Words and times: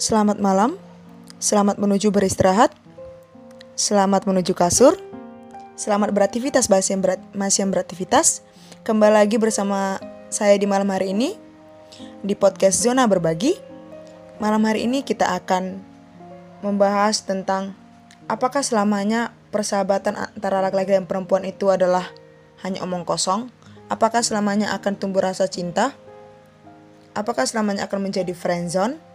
Selamat 0.00 0.40
malam, 0.40 0.80
selamat 1.36 1.76
menuju 1.76 2.08
beristirahat, 2.08 2.72
selamat 3.76 4.24
menuju 4.24 4.56
kasur, 4.56 4.96
selamat 5.76 6.16
beraktivitas 6.16 6.72
masih 6.72 6.96
yang, 6.96 7.02
berat, 7.04 7.20
yang 7.36 7.68
beraktivitas. 7.68 8.40
Kembali 8.80 9.20
lagi 9.20 9.36
bersama 9.36 10.00
saya 10.32 10.56
di 10.56 10.64
malam 10.64 10.88
hari 10.88 11.12
ini 11.12 11.36
di 12.24 12.32
podcast 12.32 12.80
Zona 12.80 13.04
Berbagi. 13.04 13.60
Malam 14.40 14.64
hari 14.64 14.88
ini 14.88 15.04
kita 15.04 15.36
akan 15.36 15.84
membahas 16.64 17.20
tentang 17.20 17.76
apakah 18.24 18.64
selamanya 18.64 19.36
persahabatan 19.52 20.16
antara 20.16 20.64
laki-laki 20.64 20.96
dan 20.96 21.04
perempuan 21.04 21.44
itu 21.44 21.68
adalah 21.68 22.08
hanya 22.64 22.80
omong 22.88 23.04
kosong? 23.04 23.52
Apakah 23.92 24.24
selamanya 24.24 24.72
akan 24.72 24.96
tumbuh 24.96 25.20
rasa 25.20 25.44
cinta? 25.44 25.92
Apakah 27.12 27.44
selamanya 27.44 27.84
akan 27.84 28.08
menjadi 28.08 28.32
friendzone? 28.32 29.09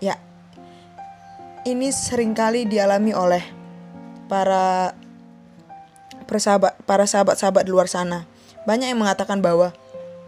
Ya, 0.00 0.16
ini 1.68 1.92
sering 1.92 2.32
kali 2.32 2.64
dialami 2.64 3.12
oleh 3.12 3.44
para 4.32 4.96
persahabat, 6.24 6.80
para 6.88 7.04
sahabat-sahabat 7.04 7.68
di 7.68 7.70
luar 7.74 7.90
sana. 7.90 8.24
Banyak 8.64 8.88
yang 8.94 9.00
mengatakan 9.02 9.44
bahwa 9.44 9.76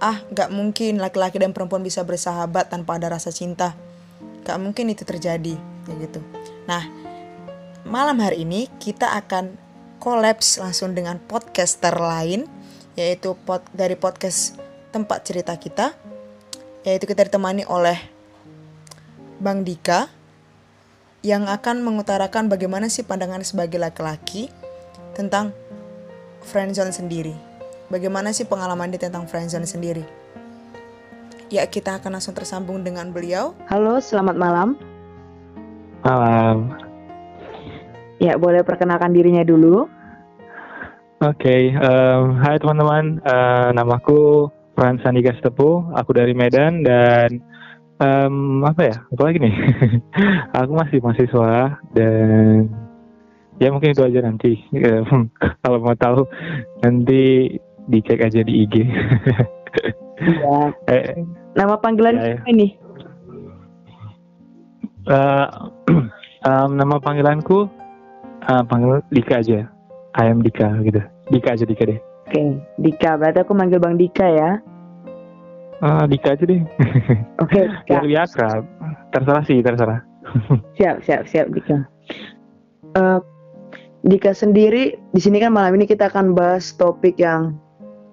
ah 0.02 0.20
gak 0.34 0.50
mungkin 0.50 0.98
laki-laki 0.98 1.38
dan 1.38 1.54
perempuan 1.56 1.80
bisa 1.80 2.02
bersahabat 2.04 2.68
tanpa 2.68 3.00
ada 3.00 3.16
rasa 3.16 3.32
cinta. 3.32 3.72
Gak 4.44 4.58
mungkin 4.60 4.90
itu 4.92 5.06
terjadi, 5.06 5.56
kayak 5.88 5.98
gitu. 6.10 6.20
Nah, 6.68 6.84
malam 7.88 8.18
hari 8.20 8.44
ini 8.44 8.68
kita 8.82 9.14
akan 9.24 9.56
kolaps 10.02 10.58
langsung 10.58 10.92
dengan 10.92 11.22
podcaster 11.22 11.94
lain, 11.94 12.50
yaitu 12.98 13.38
pod, 13.46 13.62
dari 13.72 13.94
podcast 13.94 14.58
tempat 14.90 15.24
cerita 15.24 15.54
kita, 15.56 15.94
yaitu 16.82 17.06
kita 17.06 17.30
ditemani 17.30 17.64
oleh 17.70 18.11
Bang 19.42 19.66
Dika 19.66 20.06
yang 21.26 21.50
akan 21.50 21.82
mengutarakan 21.82 22.46
bagaimana 22.46 22.86
sih 22.86 23.02
pandangan 23.02 23.42
sebagai 23.42 23.74
laki-laki 23.82 24.46
tentang 25.18 25.50
friendzone 26.46 26.94
sendiri. 26.94 27.34
Bagaimana 27.90 28.30
sih 28.30 28.46
pengalaman 28.46 28.94
dia 28.94 29.10
tentang 29.10 29.26
friendzone 29.26 29.66
sendiri? 29.66 30.06
Ya, 31.50 31.66
kita 31.66 31.98
akan 31.98 32.16
langsung 32.16 32.38
tersambung 32.38 32.86
dengan 32.86 33.10
beliau. 33.10 33.58
Halo, 33.66 33.98
selamat 33.98 34.38
malam. 34.38 34.78
Malam. 36.06 36.78
Ya, 38.22 38.38
boleh 38.38 38.62
perkenalkan 38.62 39.10
dirinya 39.10 39.42
dulu. 39.42 39.90
Oke, 41.18 41.42
okay, 41.42 41.62
um, 41.82 42.38
hai 42.38 42.62
teman-teman. 42.62 43.18
Uh, 43.26 43.74
namaku 43.74 44.48
Frans 44.78 45.02
Andika 45.02 45.34
Stepu. 45.42 45.82
Aku 45.98 46.14
dari 46.14 46.30
Medan 46.30 46.86
dan 46.86 47.42
um, 48.02 48.66
apa 48.66 48.80
ya? 48.90 48.96
Apa 49.14 49.22
lagi 49.30 49.38
nih? 49.38 49.54
Aku 50.60 50.72
masih 50.74 50.98
mahasiswa 50.98 51.78
dan 51.94 52.66
ya 53.62 53.68
mungkin 53.70 53.94
itu 53.94 54.02
aja 54.02 54.20
nanti. 54.26 54.58
Kalau 55.62 55.78
mau 55.78 55.94
tahu 55.94 56.26
nanti 56.82 57.54
dicek 57.86 58.22
aja 58.22 58.42
di 58.42 58.66
IG 58.66 58.74
ya. 58.86 59.02
eh, 60.92 61.22
nama 61.54 61.78
panggilan 61.78 62.16
ya, 62.18 62.26
ya. 62.34 62.38
ini? 62.50 62.68
Uh, 65.02 65.66
um, 66.46 66.78
nama 66.78 67.02
panggilanku 67.02 67.66
uh, 68.46 68.62
panggil 68.70 69.02
Dika 69.10 69.42
aja. 69.42 69.66
Ayam 70.14 70.46
Dika 70.46 70.78
gitu. 70.86 71.02
Dika 71.26 71.58
aja 71.58 71.66
Dika 71.66 71.90
deh. 71.90 71.98
Oke 71.98 72.38
okay. 72.38 72.48
Dika. 72.78 73.18
Berarti 73.18 73.42
aku 73.42 73.50
manggil 73.50 73.82
Bang 73.82 73.98
Dika 73.98 74.22
ya 74.30 74.62
Uh, 75.82 76.06
Dika 76.06 76.38
aja 76.38 76.44
deh. 76.46 76.62
Oke. 77.42 77.66
Okay, 77.66 77.66
Biar 77.90 78.02
lebih 78.06 78.18
akrab. 78.22 78.62
Terserah 79.10 79.42
sih, 79.42 79.58
terserah. 79.58 80.00
siap, 80.78 81.02
siap, 81.02 81.26
siap 81.26 81.50
Dika. 81.50 81.82
Uh, 82.94 83.18
Dika 84.06 84.30
sendiri 84.30 84.94
di 85.10 85.20
sini 85.20 85.42
kan 85.42 85.50
malam 85.50 85.74
ini 85.74 85.90
kita 85.90 86.06
akan 86.06 86.38
bahas 86.38 86.70
topik 86.78 87.18
yang 87.18 87.58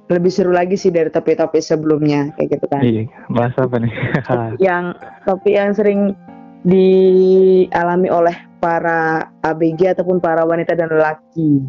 lebih 0.10 0.34
seru 0.34 0.50
lagi 0.50 0.74
sih 0.74 0.90
dari 0.90 1.14
topik-topik 1.14 1.62
sebelumnya 1.62 2.34
kayak 2.34 2.58
gitu 2.58 2.66
kan. 2.74 2.82
Iya, 2.82 3.06
bahas 3.30 3.54
apa 3.62 3.78
nih? 3.78 3.94
yang 4.66 4.98
topik 5.30 5.54
yang 5.54 5.72
sering 5.78 6.18
dialami 6.66 8.10
oleh 8.10 8.34
para 8.58 9.30
ABG 9.46 9.94
ataupun 9.94 10.18
para 10.18 10.44
wanita 10.44 10.74
dan 10.74 10.90
lelaki 10.90 11.62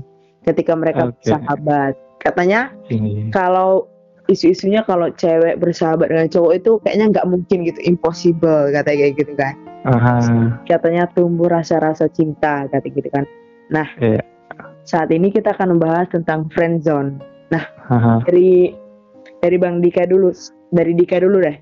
ketika 0.49 0.73
mereka 0.73 1.13
okay. 1.13 1.37
sahabat. 1.37 1.93
Katanya 2.21 2.73
Ini. 2.89 3.29
kalau 3.29 3.90
isu-isunya 4.31 4.87
kalau 4.87 5.11
cewek 5.19 5.59
bersahabat 5.59 6.07
dengan 6.09 6.31
cowok 6.31 6.53
itu 6.55 6.71
kayaknya 6.87 7.07
nggak 7.19 7.27
mungkin 7.27 7.59
gitu 7.67 7.81
impossible 7.83 8.71
katanya 8.71 8.99
kayak 9.03 9.15
gitu 9.19 9.35
kan. 9.35 9.55
Uh-huh. 9.81 10.53
katanya 10.69 11.09
tumbuh 11.17 11.49
rasa-rasa 11.49 12.05
cinta 12.13 12.69
kata 12.69 12.85
gitu 12.85 13.09
kan. 13.11 13.25
Nah 13.73 13.89
yeah. 13.99 14.21
saat 14.85 15.09
ini 15.09 15.33
kita 15.33 15.57
akan 15.57 15.77
membahas 15.77 16.07
tentang 16.13 16.53
friend 16.53 16.85
zone. 16.85 17.19
Nah 17.51 17.65
uh-huh. 17.89 18.21
dari 18.29 18.77
dari 19.41 19.57
bang 19.57 19.81
Dika 19.81 20.05
dulu 20.05 20.31
dari 20.71 20.93
Dika 20.95 21.19
dulu 21.19 21.41
deh. 21.43 21.57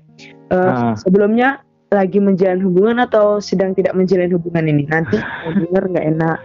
Uh, 0.51 0.97
sebelumnya 0.99 1.63
lagi 1.89 2.21
menjalin 2.21 2.61
hubungan 2.61 3.01
atau 3.01 3.41
sedang 3.41 3.73
tidak 3.73 3.95
menjalin 3.97 4.35
hubungan 4.35 4.67
ini? 4.67 4.83
Nanti 4.85 5.17
denger 5.65 5.83
nggak 5.89 6.07
enak. 6.17 6.37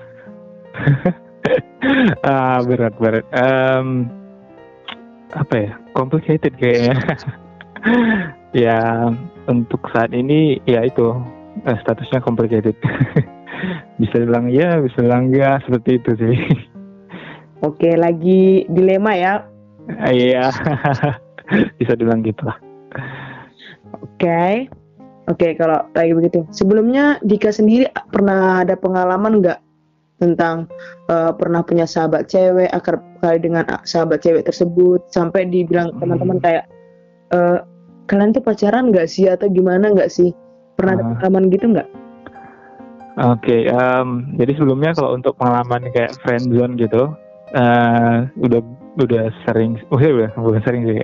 Ah 2.25 2.63
berat 2.65 2.95
berat. 2.97 3.27
Um, 3.37 4.09
apa 5.33 5.55
ya 5.57 5.73
complicated 5.97 6.53
kayaknya. 6.61 6.97
Ya 8.55 9.13
untuk 9.51 9.83
saat 9.91 10.15
ini 10.15 10.63
ya 10.65 10.87
itu 10.87 11.11
eh, 11.69 11.77
statusnya 11.85 12.23
complicated. 12.23 12.73
Bisa 14.01 14.25
bilang 14.25 14.49
ya 14.49 14.79
bisa 14.81 15.03
bilang 15.03 15.29
enggak 15.29 15.61
seperti 15.67 15.99
itu 16.01 16.11
sih. 16.17 16.39
Oke 17.61 17.93
lagi 17.99 18.65
dilema 18.71 19.13
ya. 19.19 19.45
Iya. 20.07 20.49
Bisa 21.83 21.93
bilang 21.99 22.23
gitu 22.23 22.47
lah 22.47 22.57
oke. 24.05 24.69
Oke 25.25 25.57
kalau 25.57 25.89
lagi 25.97 26.13
begitu. 26.13 26.45
Sebelumnya 26.53 27.17
Dika 27.25 27.49
sendiri 27.49 27.89
pernah 28.13 28.61
ada 28.61 28.77
pengalaman 28.77 29.41
nggak 29.41 29.59
tentang 30.23 30.71
uh, 31.11 31.35
pernah 31.35 31.67
punya 31.67 31.85
sahabat 31.85 32.31
cewek 32.31 32.71
akar 32.71 33.03
kali 33.19 33.39
dengan 33.43 33.67
sahabat 33.83 34.23
cewek 34.23 34.47
tersebut 34.47 35.03
sampai 35.11 35.49
dibilang 35.51 35.91
hmm. 35.91 35.99
teman-teman 35.99 36.39
kayak 36.39 36.65
uh, 37.35 37.67
kalian 38.07 38.31
tuh 38.37 38.45
pacaran 38.45 38.95
nggak 38.95 39.11
sih 39.11 39.27
atau 39.27 39.51
gimana 39.51 39.91
nggak 39.91 40.13
sih 40.13 40.31
pernah 40.79 40.99
ada 40.99 41.03
ah. 41.03 41.09
pengalaman 41.19 41.45
gitu 41.51 41.67
nggak? 41.75 41.89
Oke, 43.15 43.47
okay, 43.47 43.63
um, 43.71 44.27
jadi 44.35 44.59
sebelumnya 44.59 44.91
kalau 44.91 45.15
untuk 45.15 45.39
pengalaman 45.39 45.87
kayak 45.95 46.19
friend 46.27 46.51
zone 46.51 46.75
gitu, 46.75 47.15
uh, 47.55 48.27
udah 48.43 48.59
udah 48.99 49.31
sering, 49.47 49.79
oh 49.95 50.03
ya 50.03 50.11
udah 50.11 50.31
bukan 50.35 50.63
sering 50.67 50.83
sih, 50.83 50.99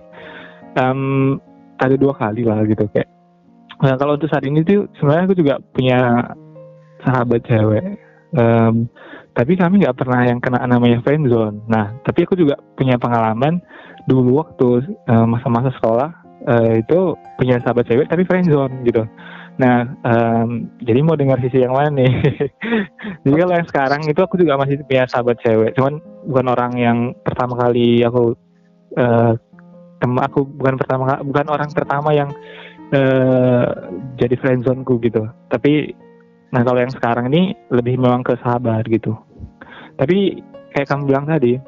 um, 0.75 1.39
ada 1.79 1.95
dua 1.95 2.11
kali 2.19 2.43
lah 2.43 2.67
gitu 2.67 2.83
kayak. 2.91 3.07
Nah, 3.79 3.95
kalau 3.95 4.19
untuk 4.19 4.27
saat 4.27 4.43
ini 4.43 4.67
tuh 4.67 4.91
sebenarnya 4.99 5.25
aku 5.31 5.37
juga 5.39 5.55
punya 5.71 5.99
sahabat 7.07 7.47
cewek 7.47 8.10
um, 8.37 8.91
tapi 9.35 9.55
kami 9.55 9.87
nggak 9.87 9.97
pernah 9.97 10.27
yang 10.27 10.43
kena 10.43 10.67
namanya 10.67 10.99
friendzone. 11.07 11.65
Nah, 11.71 11.95
tapi 12.03 12.27
aku 12.27 12.35
juga 12.35 12.59
punya 12.75 12.99
pengalaman 12.99 13.63
dulu 14.09 14.43
waktu 14.43 14.97
masa 15.07 15.27
masa-masa 15.29 15.71
sekolah 15.77 16.11
uh, 16.49 16.73
itu 16.77 17.15
punya 17.37 17.61
sahabat 17.61 17.87
cewek 17.87 18.09
tapi 18.09 18.25
friendzone 18.25 18.83
gitu. 18.87 19.05
Nah, 19.61 19.85
um, 20.09 20.73
jadi 20.81 21.05
mau 21.05 21.21
dengar 21.21 21.37
sisi 21.45 21.61
yang 21.61 21.77
mana 21.77 21.93
nih? 21.93 22.13
jadi 23.29 23.37
kalau 23.45 23.55
yang 23.61 23.69
sekarang 23.69 24.01
itu 24.09 24.21
aku 24.25 24.41
juga 24.41 24.57
masih 24.57 24.81
punya 24.89 25.05
sahabat 25.05 25.37
cewek, 25.45 25.77
cuman 25.77 26.01
bukan 26.25 26.47
orang 26.49 26.73
yang 26.81 26.99
pertama 27.21 27.61
kali 27.61 28.01
aku 28.01 28.33
uh, 28.97 29.37
aku 30.01 30.49
bukan 30.57 30.81
pertama 30.81 31.21
bukan 31.21 31.47
orang 31.53 31.69
pertama 31.77 32.11
yang 32.17 32.33
uh, 32.97 33.69
jadi 34.17 34.35
friendzoneku 34.41 34.97
gitu. 35.05 35.29
Tapi 35.53 35.93
Nah 36.51 36.61
kalau 36.67 36.83
yang 36.83 36.93
sekarang 36.93 37.31
ini 37.31 37.55
lebih 37.71 37.99
memang 37.99 38.27
ke 38.27 38.35
sahabat 38.43 38.87
gitu. 38.91 39.15
Tapi 39.95 40.43
kayak 40.75 40.89
kamu 40.91 41.03
bilang 41.07 41.25
tadi, 41.31 41.59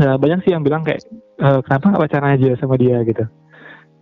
uh, 0.00 0.16
banyak 0.20 0.44
sih 0.44 0.52
yang 0.52 0.64
bilang 0.64 0.84
kayak 0.84 1.00
uh, 1.40 1.60
kenapa 1.64 1.92
nggak 1.92 2.02
pacaran 2.08 2.34
aja 2.36 2.50
sama 2.60 2.76
dia 2.76 3.00
gitu. 3.04 3.24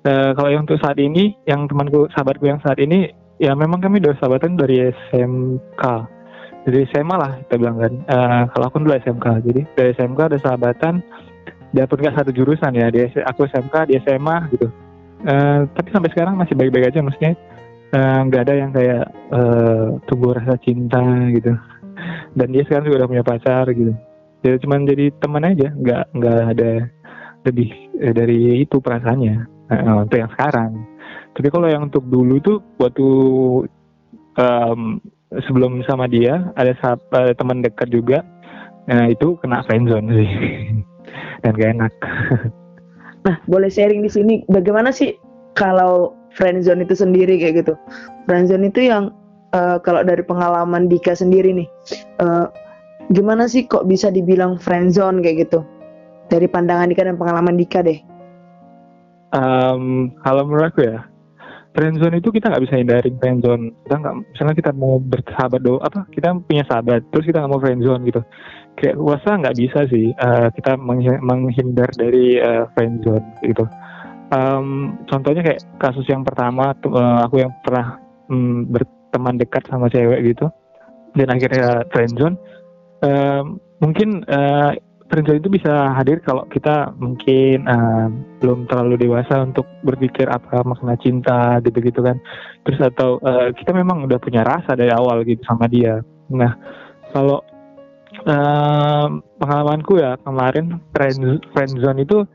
Uh, 0.06 0.30
kalau 0.34 0.50
yang 0.50 0.62
untuk 0.66 0.78
saat 0.78 0.98
ini, 0.98 1.34
yang 1.46 1.66
temanku 1.66 2.06
sahabatku 2.14 2.46
yang 2.46 2.62
saat 2.62 2.78
ini, 2.78 3.10
ya 3.42 3.54
memang 3.54 3.82
kami 3.82 3.98
udah 4.02 4.14
sahabatan 4.18 4.58
dari 4.58 4.90
SMK, 5.10 5.82
dari 6.66 6.86
SMA 6.94 7.16
lah 7.18 7.32
kita 7.46 7.54
bilang 7.58 7.76
kan. 7.78 7.92
Uh, 8.06 8.42
kalau 8.54 8.64
aku 8.70 8.76
dulu 8.82 8.94
SMK, 8.94 9.26
jadi 9.46 9.60
dari 9.74 9.90
SMK 9.98 10.20
ada 10.34 10.38
sahabatan, 10.38 10.94
dia 11.74 11.84
pun 11.84 11.98
nggak 12.00 12.16
satu 12.16 12.30
jurusan 12.34 12.72
ya, 12.74 12.88
dia 12.90 13.10
aku 13.26 13.46
SMK, 13.50 13.90
dia 13.90 13.98
SMA 14.06 14.36
gitu. 14.54 14.70
Uh, 15.26 15.66
tapi 15.74 15.90
sampai 15.90 16.10
sekarang 16.14 16.38
masih 16.38 16.54
baik-baik 16.54 16.94
aja 16.94 17.02
maksudnya 17.02 17.34
nggak 17.94 18.42
uh, 18.42 18.44
ada 18.44 18.54
yang 18.54 18.70
kayak 18.72 19.04
uh, 19.32 19.96
tumbuh 20.04 20.36
rasa 20.36 20.60
cinta 20.60 21.00
gitu. 21.32 21.56
Dan 22.36 22.48
dia 22.52 22.62
sekarang 22.68 22.86
juga 22.88 23.04
udah 23.04 23.10
punya 23.10 23.24
pacar 23.24 23.64
gitu. 23.72 23.92
Jadi 24.44 24.56
cuma 24.62 24.78
jadi 24.84 25.10
teman 25.18 25.48
aja 25.48 25.68
nggak 25.74 26.04
nggak 26.14 26.40
ada 26.54 26.70
lebih 27.48 27.68
eh, 27.98 28.14
dari 28.14 28.62
itu 28.62 28.76
perasaannya. 28.78 29.36
Uh, 29.68 30.04
untuk 30.04 30.16
yang 30.20 30.32
sekarang. 30.32 30.72
Tapi 31.36 31.48
kalau 31.52 31.68
yang 31.68 31.92
untuk 31.92 32.04
dulu 32.08 32.40
tuh 32.40 32.58
waktu 32.80 33.08
um, 34.40 35.00
sebelum 35.44 35.84
sama 35.84 36.08
dia 36.08 36.48
ada, 36.56 36.72
ada 37.12 37.32
teman 37.36 37.60
dekat 37.60 37.92
juga 37.92 38.24
nah 38.88 39.04
itu 39.04 39.36
kena 39.44 39.60
friendzone 39.68 40.08
sih. 40.16 40.30
Dan 41.44 41.52
gak 41.56 41.72
enak. 41.76 41.92
Nah 43.18 43.34
boleh 43.50 43.68
sharing 43.68 44.00
di 44.00 44.08
sini 44.08 44.34
bagaimana 44.46 44.94
sih 44.94 45.12
kalau 45.52 46.14
friendzone 46.34 46.84
itu 46.84 46.94
sendiri 46.94 47.40
kayak 47.40 47.64
gitu. 47.64 47.74
Friendzone 48.28 48.68
itu 48.68 48.88
yang 48.88 49.14
uh, 49.54 49.80
kalau 49.80 50.04
dari 50.04 50.20
pengalaman 50.24 50.90
Dika 50.90 51.16
sendiri 51.16 51.54
nih 51.54 51.68
uh, 52.20 52.48
gimana 53.12 53.48
sih 53.48 53.64
kok 53.64 53.88
bisa 53.88 54.12
dibilang 54.12 54.60
friendzone 54.60 55.24
kayak 55.24 55.48
gitu? 55.48 55.64
Dari 56.28 56.44
pandangan 56.44 56.92
Dika 56.92 57.08
dan 57.08 57.16
pengalaman 57.16 57.56
Dika 57.56 57.80
deh. 57.80 57.98
Um, 59.28 60.16
kalau 60.24 60.48
menurut 60.48 60.72
aku 60.72 60.88
ya 60.88 61.04
friendzone 61.76 62.16
itu 62.16 62.32
kita 62.32 62.48
nggak 62.48 62.64
bisa 62.64 62.80
hindarin 62.80 63.14
friendzone 63.20 63.76
kita 63.84 63.96
nggak 64.00 64.14
misalnya 64.32 64.54
kita 64.56 64.70
mau 64.72 64.96
bersahabat 64.96 65.60
do 65.60 65.76
apa 65.84 66.08
kita 66.16 66.32
punya 66.48 66.64
sahabat 66.64 67.04
terus 67.12 67.28
kita 67.28 67.44
nggak 67.44 67.52
mau 67.52 67.60
friendzone 67.60 68.02
gitu. 68.08 68.22
Kayak 68.78 68.94
rasa 69.02 69.30
nggak 69.42 69.56
bisa 69.58 69.80
sih 69.90 70.14
uh, 70.22 70.48
kita 70.54 70.78
menghindar 71.18 71.90
dari 71.98 72.38
uh, 72.38 72.70
friendzone 72.72 73.26
gitu 73.42 73.66
um, 74.32 74.98
contohnya 75.06 75.42
kayak 75.44 75.60
kasus 75.80 76.06
yang 76.08 76.24
pertama 76.24 76.72
uh, 76.72 77.24
aku 77.26 77.42
yang 77.42 77.52
pernah 77.64 78.00
um, 78.28 78.68
berteman 78.68 79.36
dekat 79.40 79.64
sama 79.68 79.88
cewek 79.92 80.34
gitu 80.34 80.48
dan 81.16 81.28
akhirnya 81.32 81.84
friendzone 81.92 82.36
uh, 83.04 83.42
mungkin 83.80 84.24
uh, 84.28 84.74
friendzone 85.08 85.40
itu 85.40 85.48
bisa 85.48 85.96
hadir 85.96 86.20
kalau 86.20 86.44
kita 86.52 86.92
mungkin 87.00 87.64
uh, 87.64 88.12
belum 88.44 88.68
terlalu 88.68 89.08
dewasa 89.08 89.40
untuk 89.40 89.64
berpikir 89.82 90.28
apa 90.28 90.60
makna 90.62 90.94
cinta 91.00 91.58
gitu-gitu 91.64 92.04
kan. 92.04 92.20
Terus 92.68 92.92
atau 92.92 93.16
uh, 93.24 93.50
kita 93.56 93.72
memang 93.72 94.04
udah 94.04 94.20
punya 94.20 94.44
rasa 94.44 94.76
dari 94.76 94.92
awal 94.92 95.24
gitu 95.24 95.40
sama 95.48 95.64
dia. 95.66 96.04
Nah, 96.28 96.52
kalau 97.16 97.40
uh, 98.28 99.08
pengalamanku 99.40 99.96
ya 99.96 100.20
kemarin 100.20 100.76
friend 100.92 101.40
friendzone 101.56 102.04
itu 102.04 102.28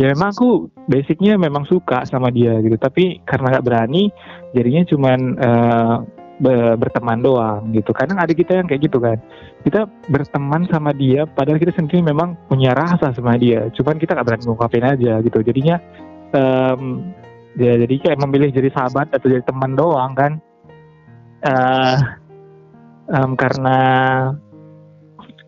ya 0.00 0.16
memang 0.16 0.32
aku 0.32 0.72
basicnya 0.88 1.36
memang 1.36 1.68
suka 1.68 2.08
sama 2.08 2.32
dia 2.32 2.56
gitu 2.64 2.80
tapi 2.80 3.20
karena 3.28 3.52
nggak 3.52 3.66
berani 3.68 4.08
jadinya 4.56 4.82
cuman 4.88 5.20
uh, 5.36 5.96
berteman 6.80 7.20
doang 7.20 7.68
gitu. 7.76 7.92
Kadang 7.92 8.16
ada 8.16 8.32
kita 8.32 8.56
yang 8.56 8.66
kayak 8.66 8.88
gitu 8.88 8.96
kan. 8.96 9.20
Kita 9.60 9.84
berteman 10.08 10.64
sama 10.72 10.96
dia 10.96 11.28
padahal 11.28 11.60
kita 11.60 11.76
sendiri 11.76 12.00
memang 12.00 12.32
punya 12.48 12.72
rasa 12.72 13.12
sama 13.12 13.36
dia. 13.36 13.68
Cuman 13.76 14.00
kita 14.00 14.16
gak 14.16 14.24
berani 14.24 14.48
ngungkapin 14.48 14.84
aja 14.88 15.20
gitu. 15.20 15.38
Jadinya 15.44 15.76
um, 16.32 17.12
ya 17.60 17.76
jadi 17.84 17.94
kayak 18.00 18.18
memilih 18.24 18.48
jadi 18.56 18.72
sahabat 18.72 19.12
atau 19.12 19.28
jadi 19.28 19.44
teman 19.44 19.76
doang 19.76 20.16
kan. 20.16 20.32
Uh, 21.44 21.96
um, 23.12 23.36
karena 23.36 23.78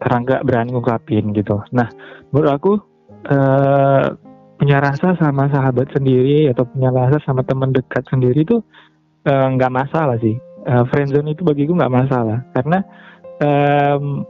karena 0.01 0.17
nggak 0.25 0.45
berani 0.45 0.71
ngungkapin 0.77 1.33
gitu. 1.33 1.63
Nah, 1.73 1.89
menurut 2.35 2.53
aku 2.53 2.73
uh, 3.33 4.13
punya 4.63 4.79
rasa 4.79 5.19
sama 5.19 5.51
sahabat 5.51 5.91
sendiri 5.91 6.47
atau 6.47 6.63
punya 6.63 6.95
rasa 6.95 7.19
sama 7.27 7.43
teman 7.43 7.75
dekat 7.75 8.07
sendiri 8.07 8.47
itu 8.47 8.63
nggak 9.27 9.73
uh, 9.75 9.79
masalah 9.83 10.15
sih. 10.23 10.39
Uh, 10.63 10.87
friendzone 10.87 11.35
itu 11.35 11.43
bagiku 11.43 11.75
nggak 11.75 11.91
masalah. 11.91 12.47
Karena 12.55 12.79
um, 13.43 14.23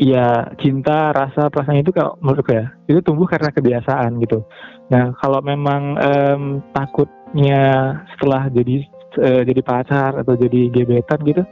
ya 0.00 0.48
cinta 0.56 1.12
rasa 1.12 1.52
perasaan 1.52 1.84
itu 1.84 1.92
kalau 1.92 2.16
menurutku 2.24 2.56
ya 2.56 2.72
itu 2.88 3.04
tumbuh 3.04 3.28
karena 3.28 3.52
kebiasaan 3.52 4.24
gitu. 4.24 4.40
Nah 4.88 5.12
kalau 5.20 5.44
memang 5.44 6.00
um, 6.00 6.42
takutnya 6.72 8.00
setelah 8.16 8.48
jadi 8.48 8.88
uh, 9.20 9.42
jadi 9.44 9.60
pacar 9.60 10.16
atau 10.16 10.32
jadi 10.32 10.72
gebetan 10.72 11.20
gitu 11.28 11.44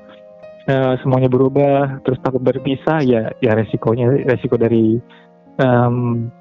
uh, 0.72 0.94
semuanya 1.04 1.28
berubah 1.28 2.00
terus 2.00 2.16
takut 2.24 2.40
berpisah 2.40 3.04
ya 3.04 3.28
ya 3.44 3.52
resikonya 3.54 4.24
resiko 4.24 4.56
dari 4.56 4.96
um, 5.60 6.32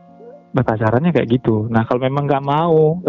berpacarannya 0.51 1.15
kayak 1.15 1.29
gitu. 1.31 1.67
Nah 1.71 1.87
kalau 1.87 2.03
memang 2.03 2.27
nggak 2.27 2.45
mau 2.45 2.99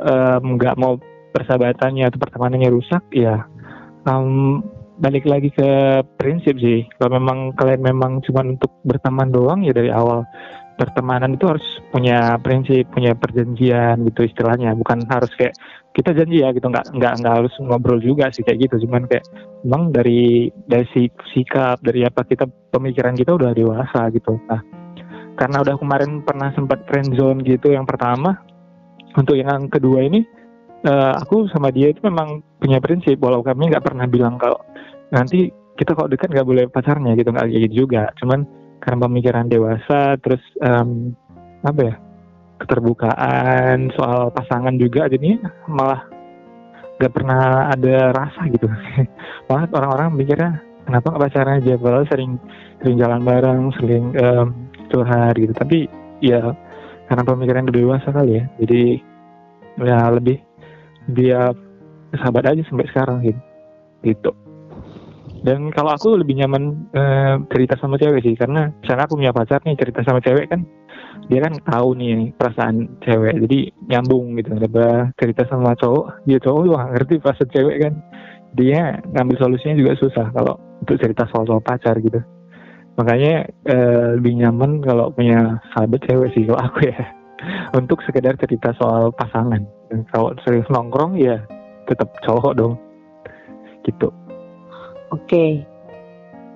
nggak 0.00 0.74
uh, 0.74 0.76
um, 0.76 0.80
mau 0.80 0.94
persahabatannya 1.30 2.10
atau 2.10 2.18
pertemanannya 2.18 2.70
rusak 2.74 3.06
ya 3.14 3.46
um, 4.08 4.60
balik 5.00 5.24
lagi 5.24 5.48
ke 5.50 6.00
prinsip 6.20 6.60
sih. 6.60 6.84
Kalau 7.00 7.16
memang 7.16 7.56
kalian 7.56 7.80
memang 7.80 8.20
cuma 8.24 8.44
untuk 8.44 8.70
berteman 8.84 9.32
doang 9.32 9.64
ya 9.64 9.72
dari 9.72 9.88
awal 9.88 10.28
pertemanan 10.76 11.36
itu 11.36 11.44
harus 11.44 11.64
punya 11.92 12.40
prinsip 12.40 12.88
punya 12.92 13.16
perjanjian 13.16 14.04
gitu 14.12 14.28
istilahnya. 14.28 14.76
Bukan 14.76 15.08
harus 15.08 15.32
kayak 15.36 15.56
kita 15.96 16.14
janji 16.14 16.44
ya 16.44 16.52
gitu 16.52 16.68
nggak 16.68 16.92
nggak 16.96 17.12
nggak 17.24 17.34
harus 17.42 17.52
ngobrol 17.64 18.00
juga 18.00 18.28
sih 18.28 18.44
kayak 18.44 18.68
gitu. 18.68 18.84
Cuman 18.84 19.08
kayak 19.08 19.24
memang 19.64 19.92
dari 19.92 20.52
dari 20.68 20.84
sikap 21.32 21.80
dari 21.80 22.04
apa 22.04 22.24
kita 22.28 22.44
pemikiran 22.68 23.16
kita 23.16 23.32
udah 23.36 23.56
dewasa 23.56 24.12
gitu. 24.12 24.36
Nah 24.48 24.79
karena 25.40 25.64
udah 25.64 25.80
kemarin 25.80 26.20
pernah 26.20 26.52
sempat 26.52 26.84
friendzone 26.84 27.40
gitu 27.48 27.72
yang 27.72 27.88
pertama. 27.88 28.36
Untuk 29.16 29.40
yang 29.40 29.72
kedua 29.72 30.04
ini 30.04 30.20
uh, 30.84 31.16
aku 31.16 31.48
sama 31.48 31.72
dia 31.72 31.90
itu 31.90 32.04
memang 32.04 32.44
punya 32.60 32.76
prinsip 32.78 33.16
walau 33.24 33.40
kami 33.40 33.72
nggak 33.72 33.82
pernah 33.82 34.04
bilang 34.04 34.36
kalau 34.36 34.60
nanti 35.10 35.48
kita 35.80 35.96
kalau 35.96 36.12
dekat 36.12 36.28
nggak 36.28 36.44
boleh 36.44 36.64
pacarnya 36.68 37.16
gitu 37.16 37.32
nggak 37.32 37.48
gitu 37.56 37.88
juga. 37.88 38.12
Cuman 38.20 38.44
karena 38.84 39.08
pemikiran 39.08 39.48
dewasa 39.48 40.20
terus 40.20 40.44
um, 40.60 41.16
apa 41.64 41.80
ya 41.80 41.94
keterbukaan 42.60 43.88
soal 43.96 44.28
pasangan 44.36 44.76
juga 44.76 45.08
jadinya 45.08 45.48
malah 45.64 46.04
nggak 47.00 47.12
pernah 47.16 47.72
ada 47.72 48.12
rasa 48.12 48.44
gitu. 48.52 48.68
Malah 49.48 49.72
orang-orang 49.72 50.20
mikirnya 50.20 50.60
kenapa 50.84 51.16
nggak 51.16 51.22
pacaran 51.32 51.56
aja? 51.64 51.74
Padahal 51.80 52.04
sering 52.12 52.36
sering 52.84 52.96
jalan 53.00 53.20
bareng 53.24 53.62
sering 53.80 54.04
um, 54.20 54.69
curhat 54.90 55.38
gitu. 55.38 55.54
Tapi 55.54 55.86
ya 56.20 56.52
karena 57.06 57.22
pemikiran 57.24 57.70
dewasa 57.70 58.10
kali 58.10 58.42
ya. 58.42 58.44
Jadi 58.58 58.82
ya 59.80 60.10
lebih 60.10 60.38
dia 61.10 61.54
sahabat 62.14 62.50
aja 62.50 62.62
sampai 62.66 62.90
sekarang 62.90 63.18
gitu 63.24 63.40
gitu. 64.04 64.32
Dan 65.40 65.72
kalau 65.72 65.96
aku 65.96 66.20
lebih 66.20 66.36
nyaman 66.36 66.84
uh, 66.92 67.40
cerita 67.48 67.78
sama 67.80 67.96
cewek 67.96 68.20
sih. 68.20 68.36
Karena 68.36 68.68
misalnya 68.84 69.08
aku 69.08 69.16
punya 69.16 69.32
pacar 69.32 69.62
nih 69.64 69.78
cerita 69.78 70.04
sama 70.04 70.20
cewek 70.20 70.52
kan 70.52 70.62
dia 71.30 71.46
kan 71.46 71.54
tahu 71.62 71.94
nih 71.96 72.34
perasaan 72.36 73.00
cewek. 73.06 73.40
Jadi 73.48 73.72
nyambung 73.88 74.36
gitu. 74.36 74.52
Daripada 74.52 75.14
cerita 75.16 75.46
sama 75.48 75.72
cowok 75.78 76.26
dia 76.28 76.38
cowok 76.42 76.62
wah 76.68 76.84
ngerti 76.92 77.14
perasaan 77.22 77.50
cewek 77.54 77.76
kan. 77.80 77.94
Dia 78.50 78.98
ngambil 79.14 79.36
solusinya 79.38 79.78
juga 79.78 79.92
susah 79.94 80.26
kalau 80.34 80.58
untuk 80.82 80.96
cerita 80.98 81.28
soal 81.30 81.46
soal 81.46 81.62
pacar 81.62 81.94
gitu 82.02 82.18
makanya 83.00 83.48
uh, 83.72 84.20
lebih 84.20 84.44
nyaman 84.44 84.84
kalau 84.84 85.08
punya 85.08 85.56
sahabat 85.72 86.04
cewek 86.04 86.36
sih 86.36 86.44
kalau 86.44 86.60
aku 86.60 86.92
ya 86.92 87.00
untuk 87.80 88.04
sekedar 88.04 88.36
cerita 88.36 88.76
soal 88.76 89.08
pasangan. 89.16 89.64
Dan 89.88 90.04
kalau 90.12 90.36
serius 90.44 90.68
nongkrong 90.68 91.16
ya 91.16 91.40
tetap 91.88 92.12
cowok 92.28 92.52
dong. 92.60 92.76
Gitu. 93.88 94.12
Oke. 95.10 95.24
Okay. 95.24 95.50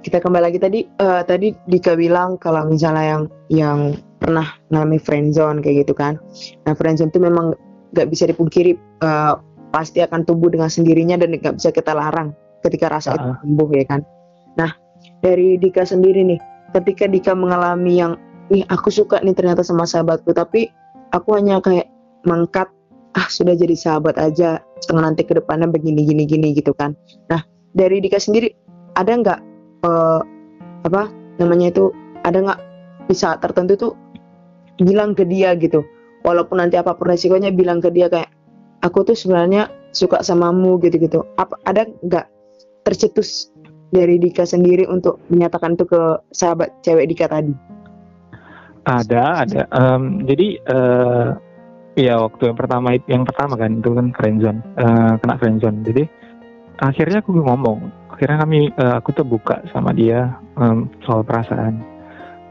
Kita 0.04 0.20
kembali 0.20 0.52
lagi 0.52 0.60
tadi 0.60 0.84
uh, 1.00 1.24
tadi 1.24 1.56
Dika 1.64 1.96
bilang 1.96 2.36
kalau 2.36 2.68
misalnya 2.68 3.16
yang 3.16 3.22
yang 3.48 3.78
pernah 4.20 4.44
ngalami 4.68 5.00
friendzone 5.00 5.64
kayak 5.64 5.88
gitu 5.88 5.96
kan. 5.96 6.20
Nah, 6.68 6.76
friendzone 6.76 7.08
itu 7.08 7.24
memang 7.24 7.56
gak 7.96 8.12
bisa 8.12 8.28
dipungkiri 8.28 8.76
uh, 9.00 9.40
pasti 9.72 10.04
akan 10.04 10.28
tumbuh 10.28 10.52
dengan 10.52 10.68
sendirinya 10.68 11.16
dan 11.16 11.32
gak 11.40 11.56
bisa 11.56 11.72
kita 11.72 11.96
larang 11.96 12.36
ketika 12.60 12.92
rasa 12.92 13.12
uh 13.12 13.16
-huh. 13.16 13.20
itu 13.24 13.30
tumbuh 13.48 13.68
ya 13.72 13.84
kan. 13.88 14.00
Nah, 14.60 14.76
dari 15.24 15.56
Dika 15.56 15.84
sendiri 15.86 16.24
nih, 16.24 16.40
ketika 16.76 17.08
Dika 17.08 17.32
mengalami 17.32 18.00
yang 18.00 18.16
ih 18.52 18.64
aku 18.68 18.92
suka 18.92 19.20
nih 19.24 19.32
ternyata 19.32 19.64
sama 19.64 19.88
sahabatku 19.88 20.36
tapi 20.36 20.68
aku 21.16 21.32
hanya 21.32 21.64
kayak 21.64 21.88
mengkat 22.28 22.68
ah 23.14 23.28
sudah 23.30 23.56
jadi 23.56 23.72
sahabat 23.72 24.18
aja 24.20 24.60
setengah 24.82 25.08
nanti 25.08 25.22
ke 25.24 25.32
depannya 25.38 25.70
begini 25.70 26.04
gini 26.04 26.28
gini 26.28 26.52
gitu 26.52 26.74
kan. 26.76 26.92
Nah 27.30 27.40
dari 27.72 28.02
Dika 28.02 28.20
sendiri 28.20 28.52
ada 28.98 29.12
nggak 29.14 29.40
uh, 29.86 30.20
apa 30.84 31.08
namanya 31.40 31.72
itu 31.72 31.94
ada 32.26 32.42
nggak 32.42 32.60
bisa 33.08 33.38
tertentu 33.40 33.78
tuh 33.78 33.92
bilang 34.82 35.14
ke 35.14 35.24
dia 35.24 35.54
gitu? 35.56 35.86
Walaupun 36.24 36.58
nanti 36.60 36.80
apa 36.80 36.96
pun 36.96 37.08
resikonya 37.08 37.52
bilang 37.52 37.78
ke 37.84 37.92
dia 37.92 38.08
kayak 38.08 38.32
aku 38.84 39.04
tuh 39.08 39.16
sebenarnya 39.16 39.72
suka 39.94 40.20
samamu 40.20 40.76
gitu 40.82 40.98
gitu 40.98 41.18
apa 41.38 41.54
ada 41.64 41.86
nggak 42.02 42.26
tercetus 42.82 43.53
dari 43.94 44.18
Dika 44.18 44.42
sendiri 44.42 44.90
untuk 44.90 45.22
menyatakan 45.30 45.78
itu 45.78 45.86
ke 45.86 46.02
sahabat 46.34 46.82
cewek 46.82 47.06
Dika 47.06 47.30
tadi 47.30 47.54
ada, 48.84 49.44
ada. 49.44 49.62
Um, 49.72 50.28
jadi 50.28 50.60
uh, 50.68 51.28
ya 51.96 52.20
waktu 52.20 52.52
yang 52.52 52.58
pertama 52.58 52.88
yang 53.08 53.24
pertama 53.24 53.54
kan 53.56 53.80
itu 53.80 53.90
kan 53.96 54.06
friendzone, 54.12 54.60
uh, 54.76 55.16
kena 55.18 55.34
friendzone. 55.40 55.78
Jadi 55.84 56.04
akhirnya 56.84 57.24
aku 57.24 57.32
ngomong, 57.32 57.78
akhirnya 58.12 58.38
kami 58.44 58.68
uh, 58.76 59.00
aku 59.00 59.10
terbuka 59.16 59.64
sama 59.72 59.96
dia 59.96 60.36
um, 60.60 60.88
soal 61.04 61.24
perasaan. 61.24 61.80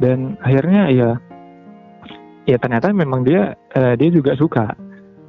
Dan 0.02 0.36
akhirnya 0.42 0.90
ya 0.90 1.10
ya 2.50 2.58
ternyata 2.60 2.92
memang 2.92 3.24
dia 3.24 3.54
uh, 3.78 3.94
dia 3.96 4.10
juga 4.10 4.34
suka 4.36 4.74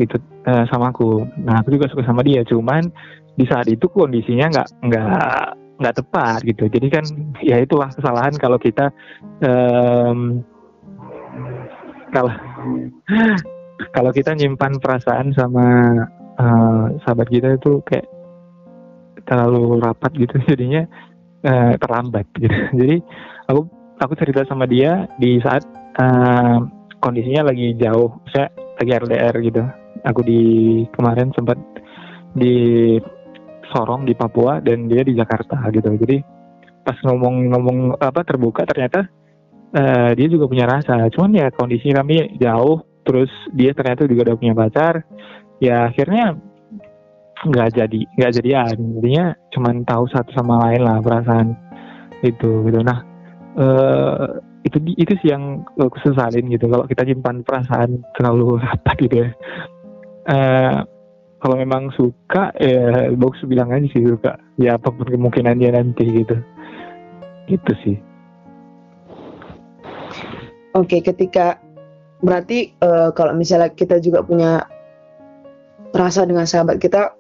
gitu 0.01 0.17
uh, 0.49 0.65
sama 0.73 0.91
aku. 0.91 1.21
Nah 1.45 1.61
aku 1.61 1.77
juga 1.77 1.93
suka 1.93 2.03
sama 2.09 2.25
dia. 2.25 2.43
Cuman 2.49 2.89
di 3.37 3.45
saat 3.45 3.69
itu 3.69 3.87
kondisinya 3.93 4.49
nggak 4.51 4.69
nggak 4.89 5.47
nggak 5.79 5.97
tepat 5.99 6.41
gitu. 6.47 6.71
Jadi 6.71 6.87
kan 6.91 7.05
ya 7.43 7.59
itulah 7.59 7.91
kesalahan 7.91 8.35
kalau 8.39 8.59
kita 8.59 8.95
um, 9.43 10.43
kalau 12.15 12.31
kalau 13.91 14.11
kita 14.15 14.39
nyimpan 14.39 14.79
perasaan 14.79 15.35
sama 15.35 15.67
uh, 16.39 16.85
sahabat 17.03 17.27
kita 17.27 17.59
itu 17.59 17.83
kayak 17.83 18.07
terlalu 19.27 19.83
rapat 19.83 20.15
gitu. 20.15 20.35
Jadinya 20.51 20.87
uh, 21.43 21.75
terlambat 21.79 22.27
gitu. 22.39 22.55
Jadi 22.81 22.97
aku 23.51 23.67
aku 23.99 24.13
cerita 24.19 24.47
sama 24.47 24.71
dia 24.71 25.11
di 25.19 25.43
saat 25.43 25.67
uh, 25.99 26.63
kondisinya 27.03 27.51
lagi 27.51 27.75
jauh. 27.75 28.15
Saya 28.31 28.51
lagi 28.79 28.91
LDR 28.95 29.35
gitu. 29.43 29.63
Aku 30.05 30.21
di 30.23 30.43
kemarin 30.95 31.35
sempat 31.35 31.57
di 32.35 32.99
Sorong 33.73 34.05
di 34.05 34.13
Papua 34.13 34.61
dan 34.61 34.91
dia 34.91 35.01
di 35.07 35.17
Jakarta 35.17 35.61
gitu. 35.73 35.89
Jadi 35.97 36.21
pas 36.85 36.99
ngomong-ngomong 37.01 37.97
apa 37.97 38.21
terbuka 38.29 38.69
ternyata 38.69 39.09
uh, 39.73 40.11
dia 40.13 40.29
juga 40.29 40.45
punya 40.51 40.69
rasa. 40.69 41.09
Cuman 41.09 41.33
ya 41.33 41.49
kondisi 41.55 41.89
kami 41.91 42.37
jauh 42.37 42.85
terus 43.05 43.33
dia 43.57 43.73
ternyata 43.73 44.05
juga 44.05 44.33
udah 44.33 44.37
punya 44.37 44.55
pacar. 44.57 44.95
Ya 45.63 45.89
akhirnya 45.89 46.37
nggak 47.45 47.69
jadi 47.73 48.01
nggak 48.21 48.33
jadian. 48.41 48.77
Jadinya 49.01 49.27
cuman 49.57 49.75
tahu 49.89 50.05
satu 50.13 50.31
sama 50.37 50.61
lain 50.69 50.83
lah 50.85 51.01
perasaan 51.01 51.57
itu 52.21 52.69
gitu. 52.69 52.81
Nah 52.85 52.99
uh, 53.57 54.41
itu 54.65 54.81
itu 54.97 55.13
sih 55.21 55.33
yang 55.33 55.65
aku 55.77 55.97
gitu. 56.53 56.69
Kalau 56.69 56.85
kita 56.89 57.05
simpan 57.05 57.45
perasaan 57.45 58.01
terlalu 58.17 58.61
rapat 58.61 58.97
gitu 59.01 59.17
ya. 59.25 59.29
Uh, 60.25 60.89
kalau 61.45 61.61
memang 61.61 61.93
suka 61.93 62.57
ya 62.57 63.13
bagus 63.13 63.45
bilang 63.45 63.69
aja 63.69 63.85
sih 63.93 64.01
suka. 64.01 64.41
Ya 64.57 64.81
apa 64.81 64.89
pun 64.89 65.05
kemungkinannya 65.05 65.77
nanti 65.77 66.25
gitu. 66.25 66.41
Gitu 67.45 67.73
sih. 67.85 67.97
Oke 70.73 71.05
ketika 71.05 71.61
berarti 72.25 72.73
uh, 72.81 73.13
kalau 73.13 73.37
misalnya 73.37 73.69
kita 73.77 74.01
juga 74.01 74.25
punya 74.25 74.65
rasa 75.93 76.25
dengan 76.25 76.49
sahabat 76.49 76.81
kita 76.81 77.13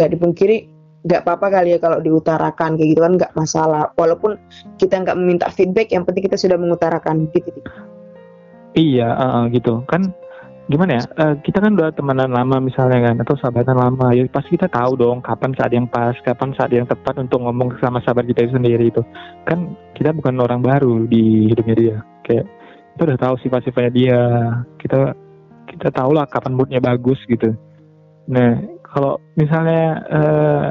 gak 0.00 0.08
dipungkiri 0.16 0.72
gak 1.04 1.28
apa-apa 1.28 1.60
kali 1.60 1.76
ya 1.76 1.78
kalau 1.78 2.00
diutarakan 2.00 2.80
kayak 2.80 2.96
gitu 2.96 3.04
kan 3.04 3.20
gak 3.20 3.36
masalah. 3.36 3.92
Walaupun 4.00 4.40
kita 4.80 5.04
nggak 5.04 5.20
meminta 5.20 5.52
feedback 5.52 5.92
yang 5.92 6.08
penting 6.08 6.24
kita 6.24 6.40
sudah 6.40 6.56
mengutarakan 6.56 7.28
gitu. 7.28 7.52
Iya 8.72 9.12
uh, 9.12 9.44
gitu. 9.52 9.84
Kan 9.84 10.16
gimana 10.66 10.98
ya? 10.98 11.02
Uh, 11.14 11.34
kita 11.46 11.62
kan 11.62 11.78
udah 11.78 11.94
temenan 11.94 12.34
lama 12.34 12.58
misalnya 12.58 13.10
kan 13.10 13.16
atau 13.22 13.38
sahabatan 13.38 13.78
lama. 13.78 14.10
Ya 14.10 14.26
pasti 14.26 14.58
kita 14.58 14.66
tahu 14.66 14.98
dong 14.98 15.22
kapan 15.22 15.54
saat 15.54 15.70
yang 15.70 15.86
pas 15.86 16.14
kapan 16.26 16.50
saat 16.58 16.74
yang 16.74 16.86
tepat 16.86 17.14
untuk 17.22 17.42
ngomong 17.42 17.78
sama 17.78 18.02
sahabat 18.02 18.26
kita 18.26 18.50
sendiri 18.50 18.90
itu. 18.90 19.02
Kan 19.46 19.78
kita 19.94 20.10
bukan 20.10 20.42
orang 20.42 20.60
baru 20.60 21.06
di 21.06 21.54
hidupnya 21.54 21.76
dia. 21.78 21.96
Kayak 22.26 22.46
kita 22.94 23.02
udah 23.06 23.18
tahu 23.18 23.34
sifat-sifatnya 23.46 23.92
dia. 23.94 24.20
Kita 24.82 25.14
kita 25.70 25.88
tahu 25.94 26.10
lah 26.14 26.26
kapan 26.26 26.58
moodnya 26.58 26.82
bagus 26.82 27.18
gitu. 27.30 27.54
Nah 28.26 28.58
kalau 28.82 29.22
misalnya 29.38 30.02
uh, 30.10 30.70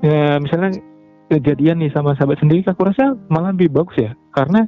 ya, 0.00 0.40
misalnya 0.40 0.80
kejadian 1.26 1.82
nih 1.82 1.90
sama 1.90 2.14
sahabat 2.14 2.38
sendiri 2.38 2.62
aku 2.64 2.86
rasa 2.86 3.12
malah 3.28 3.52
lebih 3.52 3.76
bagus 3.76 3.96
ya. 4.00 4.12
Karena 4.32 4.64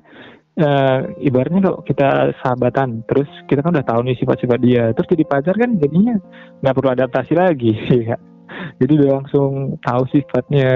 uh, 0.58 0.98
ibaratnya 1.22 1.62
kalau 1.62 1.80
kita 1.86 2.34
sahabatan 2.42 3.06
terus 3.06 3.30
kita 3.46 3.62
kan 3.62 3.72
udah 3.74 3.86
tahu 3.86 4.00
nih 4.04 4.18
sifat-sifat 4.18 4.58
dia. 4.60 4.84
Terus 4.92 5.08
jadi 5.14 5.24
pacar 5.24 5.54
kan 5.54 5.70
jadinya 5.78 6.14
nggak 6.60 6.74
perlu 6.74 6.90
adaptasi 6.92 7.32
lagi 7.38 7.72
ya. 8.10 8.16
Jadi 8.82 8.92
udah 8.98 9.10
langsung 9.22 9.78
tahu 9.82 10.02
sifatnya 10.10 10.70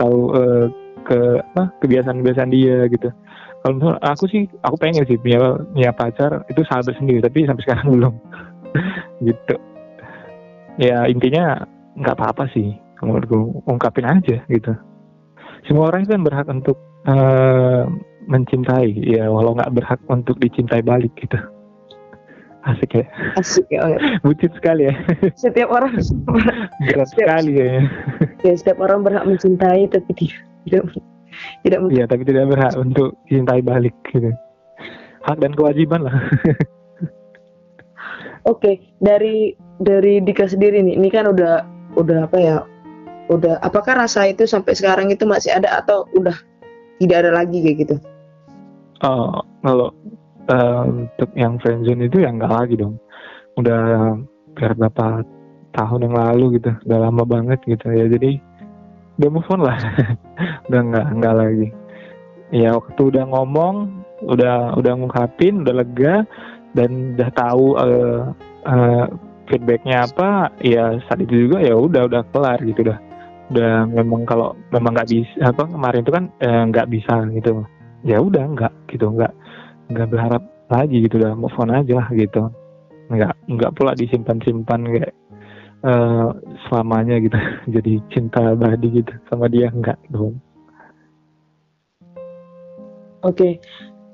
tahu 0.00 0.18
uh, 0.32 0.66
ke 1.04 1.18
apa 1.54 1.72
kebiasaan-kebiasaan 1.84 2.50
dia 2.52 2.88
gitu. 2.88 3.08
Kalau 3.58 3.98
aku 4.00 4.24
sih 4.30 4.46
aku 4.62 4.76
pengen 4.78 5.04
sih 5.04 5.18
punya 5.18 5.58
punya 5.74 5.90
pacar 5.92 6.46
itu 6.46 6.62
sahabat 6.64 6.94
sendiri 6.96 7.20
tapi 7.20 7.44
sampai 7.44 7.64
sekarang 7.66 7.86
belum. 7.94 8.14
Gitu. 9.24 9.56
Ya 10.78 11.04
intinya 11.10 11.66
nggak 11.98 12.16
apa-apa 12.16 12.48
sih 12.54 12.76
menurutku. 13.02 13.62
Ungkapin 13.66 14.06
aja 14.08 14.40
gitu. 14.46 14.72
Semua 15.66 15.90
orang 15.92 16.06
itu 16.06 16.16
kan 16.16 16.22
berhak 16.24 16.48
untuk 16.48 16.78
uh, 17.04 17.84
mencintai. 18.28 18.92
Ya 19.02 19.32
walau 19.32 19.56
nggak 19.56 19.72
berhak 19.72 20.00
untuk 20.06 20.36
dicintai 20.38 20.84
balik 20.84 21.10
gitu. 21.18 21.40
Asik 22.68 23.00
ya. 23.00 23.04
Asik 23.40 23.66
ya 23.72 23.80
oh 23.80 23.90
ya. 23.96 24.00
bucin 24.24 24.52
sekali 24.52 24.92
ya. 24.92 24.94
Setiap 25.40 25.72
orang 25.72 25.96
berat 25.96 26.68
setiap, 26.84 27.08
sekali 27.08 27.52
ya. 27.56 27.88
Ya 28.44 28.54
setiap 28.54 28.78
orang 28.84 29.00
berhak 29.02 29.24
mencintai 29.24 29.88
tapi 29.88 30.12
tidak 30.68 30.84
tidak 31.64 31.80
ya 31.88 32.04
tapi 32.04 32.22
tidak 32.28 32.52
berhak 32.52 32.76
untuk 32.76 33.16
dicintai 33.26 33.64
balik 33.64 33.96
gitu. 34.12 34.30
Hak 35.24 35.40
dan 35.40 35.56
kewajiban 35.56 36.04
lah. 36.04 36.12
Oke 38.52 38.84
dari 39.00 39.56
dari 39.80 40.20
Dika 40.20 40.44
sendiri 40.44 40.84
nih 40.84 41.00
ini 41.00 41.08
kan 41.08 41.32
udah 41.32 41.64
udah 41.96 42.28
apa 42.28 42.36
ya? 42.36 42.56
Udah 43.28 43.60
apakah 43.60 43.96
rasa 43.96 44.28
itu 44.28 44.48
sampai 44.48 44.72
sekarang 44.72 45.12
itu 45.12 45.28
masih 45.28 45.52
ada 45.52 45.84
atau 45.84 46.08
udah 46.16 46.32
tidak 46.98 47.16
ada 47.24 47.30
lagi 47.32 47.60
kayak 47.60 47.76
gitu 47.84 47.96
uh, 49.02 49.38
kalau 49.62 49.88
uh, 50.48 50.82
untuk 50.86 51.30
yang 51.34 51.58
friendzone 51.58 52.06
itu 52.06 52.22
ya 52.22 52.30
nggak 52.32 52.52
lagi 52.52 52.74
dong. 52.78 52.96
Udah 53.58 54.14
berapa 54.58 55.22
tahun 55.74 56.10
yang 56.10 56.16
lalu 56.16 56.58
gitu 56.58 56.74
udah 56.86 56.98
lama 56.98 57.22
banget 57.26 57.58
gitu 57.66 57.86
ya. 57.90 58.06
Jadi 58.10 58.38
udah 59.18 59.28
move 59.30 59.50
on 59.50 59.60
lah. 59.66 59.78
Udah 60.70 60.80
nggak 60.84 61.06
nggak 61.18 61.34
lagi. 61.34 61.68
Ya 62.54 62.76
waktu 62.76 63.02
udah 63.12 63.24
ngomong 63.28 64.04
udah 64.24 64.78
udah 64.78 64.92
ngungkapin 64.98 65.62
udah 65.66 65.74
lega 65.84 66.26
dan 66.72 67.16
udah 67.16 67.30
tahu 67.34 67.76
uh, 67.76 68.32
uh, 68.66 69.04
feedbacknya 69.48 70.04
apa 70.04 70.52
ya 70.60 71.00
saat 71.08 71.24
itu 71.24 71.48
juga 71.48 71.64
ya 71.64 71.74
udah 71.74 72.06
udah 72.08 72.22
kelar 72.30 72.60
gitu 72.62 72.84
udah 72.84 72.98
udah 73.48 73.74
memang 73.88 74.28
kalau 74.28 74.52
memang 74.74 74.92
nggak 74.92 75.08
bisa 75.08 75.32
apa 75.40 75.64
kemarin 75.64 76.04
itu 76.04 76.12
kan 76.12 76.24
nggak 76.42 76.86
eh, 76.88 76.92
bisa 76.92 77.14
gitu 77.32 77.64
ya 78.06 78.22
udah 78.22 78.44
nggak 78.54 78.72
gitu 78.94 79.10
nggak 79.10 79.32
nggak 79.90 80.08
berharap 80.12 80.42
lagi 80.68 81.08
gitu 81.08 81.18
udah 81.18 81.32
move 81.34 81.56
on 81.58 81.72
aja 81.72 82.04
lah 82.04 82.08
gitu 82.12 82.52
nggak 83.08 83.34
nggak 83.48 83.72
pula 83.74 83.96
disimpan 83.96 84.38
simpan 84.44 84.84
kayak 84.84 85.12
uh, 85.82 86.36
selamanya 86.68 87.18
gitu 87.18 87.38
jadi 87.74 87.92
cinta 88.12 88.52
abadi 88.52 89.02
gitu 89.02 89.12
sama 89.32 89.48
dia 89.48 89.72
nggak 89.72 89.98
dong 90.12 90.36
oke 93.24 93.34
okay. 93.34 93.56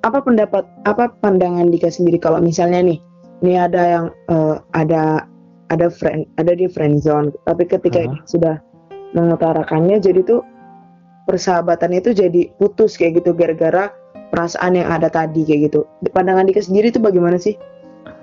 apa 0.06 0.22
pendapat 0.22 0.64
apa 0.86 1.10
pandangan 1.18 1.68
Dika 1.68 1.90
sendiri 1.90 2.22
kalau 2.22 2.38
misalnya 2.38 2.80
nih 2.86 2.98
ini 3.42 3.54
ada 3.58 3.82
yang 3.82 4.06
uh, 4.30 4.62
ada 4.72 5.26
ada 5.74 5.90
friend 5.90 6.30
ada 6.38 6.54
di 6.54 6.70
friend 6.70 7.02
zone 7.02 7.34
tapi 7.44 7.66
ketika 7.66 8.06
uh 8.06 8.14
-huh. 8.14 8.22
sudah 8.30 8.54
mengutarakannya 9.14 9.98
jadi 9.98 10.22
tuh 10.22 10.40
persahabatan 11.24 11.96
itu 11.96 12.12
jadi 12.12 12.52
putus 12.60 12.96
kayak 13.00 13.24
gitu 13.24 13.32
gara-gara 13.32 13.92
perasaan 14.32 14.76
yang 14.76 14.88
ada 14.90 15.08
tadi 15.08 15.44
kayak 15.46 15.72
gitu. 15.72 15.86
Pandangan 16.12 16.48
Dika 16.48 16.60
sendiri 16.64 16.90
itu 16.90 17.00
bagaimana 17.00 17.38
sih? 17.40 17.54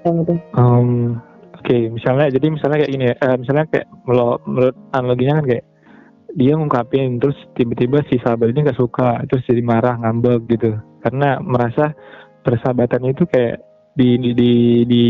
Yang 0.05 0.15
itu. 0.27 0.33
Um, 0.57 1.21
Oke, 1.61 1.77
okay, 1.77 1.81
misalnya 1.93 2.33
jadi 2.33 2.47
misalnya 2.49 2.77
kayak 2.81 2.91
gini, 2.91 3.05
uh, 3.13 3.37
misalnya 3.37 3.65
kayak 3.69 3.87
menurut, 4.09 4.41
menurut 4.49 4.75
analoginya 4.97 5.33
kan 5.37 5.45
kayak 5.45 5.65
dia 6.35 6.53
ngungkapin 6.55 7.19
terus 7.19 7.35
tiba-tiba 7.59 8.03
si 8.07 8.15
sahabat 8.23 8.55
ini 8.55 8.63
nggak 8.67 8.79
suka 8.79 9.19
terus 9.27 9.43
jadi 9.47 9.61
marah 9.63 9.99
ngambek 9.99 10.47
gitu 10.47 10.79
karena 11.03 11.43
merasa 11.43 11.91
persahabatan 12.47 13.11
itu 13.11 13.27
kayak 13.27 13.59
di 13.91 14.15
di 14.15 14.31
di 14.31 14.51
di 14.87 15.03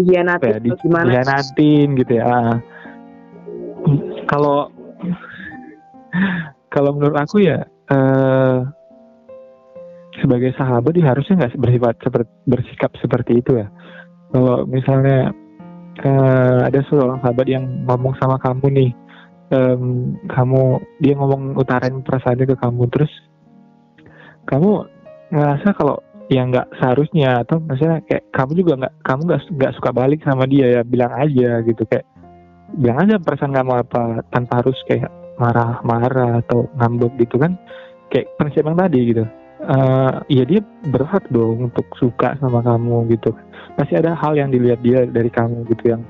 dihianatin, 0.00 0.48
ya, 0.48 0.58
di, 0.64 0.70
dihianatin 0.72 1.88
gitu 2.00 2.12
ya 2.16 2.56
kalau 4.24 4.72
kalau 6.72 6.96
menurut 6.96 7.20
aku 7.20 7.44
ya 7.44 7.68
uh, 7.92 8.64
sebagai 10.18 10.56
sahabat 10.56 10.96
dia 10.96 11.12
harusnya 11.12 11.44
nggak 11.44 11.60
bersifat 11.60 11.94
seperti 12.00 12.30
bersikap 12.48 12.90
seperti 13.00 13.32
itu 13.44 13.60
ya. 13.60 13.68
Kalau 14.32 14.64
misalnya 14.64 15.36
uh, 16.00 16.58
ada 16.64 16.80
seorang 16.88 17.20
sahabat 17.20 17.46
yang 17.48 17.84
ngomong 17.84 18.16
sama 18.16 18.40
kamu 18.40 18.66
nih, 18.72 18.90
um, 19.52 20.16
kamu 20.32 20.80
dia 21.04 21.14
ngomong 21.16 21.54
utarain 21.60 22.00
perasaannya 22.00 22.48
ke 22.48 22.56
kamu 22.56 22.88
terus 22.88 23.12
kamu 24.48 24.88
ngerasa 25.30 25.68
kalau 25.76 26.00
yang 26.32 26.48
nggak 26.48 26.68
seharusnya 26.80 27.44
atau 27.44 27.60
misalnya 27.60 28.00
kayak 28.08 28.24
kamu 28.32 28.52
juga 28.64 28.72
nggak 28.84 28.94
kamu 29.04 29.20
nggak 29.28 29.40
nggak 29.52 29.74
suka 29.76 29.90
balik 29.92 30.20
sama 30.24 30.48
dia 30.48 30.80
ya 30.80 30.82
bilang 30.82 31.12
aja 31.12 31.60
gitu 31.60 31.84
kayak 31.84 32.08
bilang 32.80 33.04
aja 33.04 33.20
perasaan 33.20 33.52
kamu 33.52 33.84
apa 33.84 34.24
tanpa 34.32 34.64
harus 34.64 34.78
kayak 34.88 35.12
marah-marah 35.42 36.38
atau 36.46 36.70
ngambek 36.78 37.26
gitu 37.26 37.42
kan 37.42 37.58
kayak 38.14 38.30
prinsip 38.38 38.62
yang 38.62 38.78
tadi 38.78 39.00
gitu. 39.10 39.24
Uh, 39.62 40.18
ya 40.26 40.42
dia 40.42 40.58
berhak 40.90 41.22
dong 41.30 41.70
untuk 41.70 41.86
suka 41.98 42.34
sama 42.38 42.62
kamu 42.62 43.14
gitu. 43.14 43.30
Pasti 43.78 43.94
ada 43.98 44.14
hal 44.18 44.34
yang 44.38 44.50
dilihat 44.50 44.82
dia 44.82 45.06
dari 45.06 45.30
kamu 45.30 45.66
gitu 45.70 45.94
yang 45.98 46.02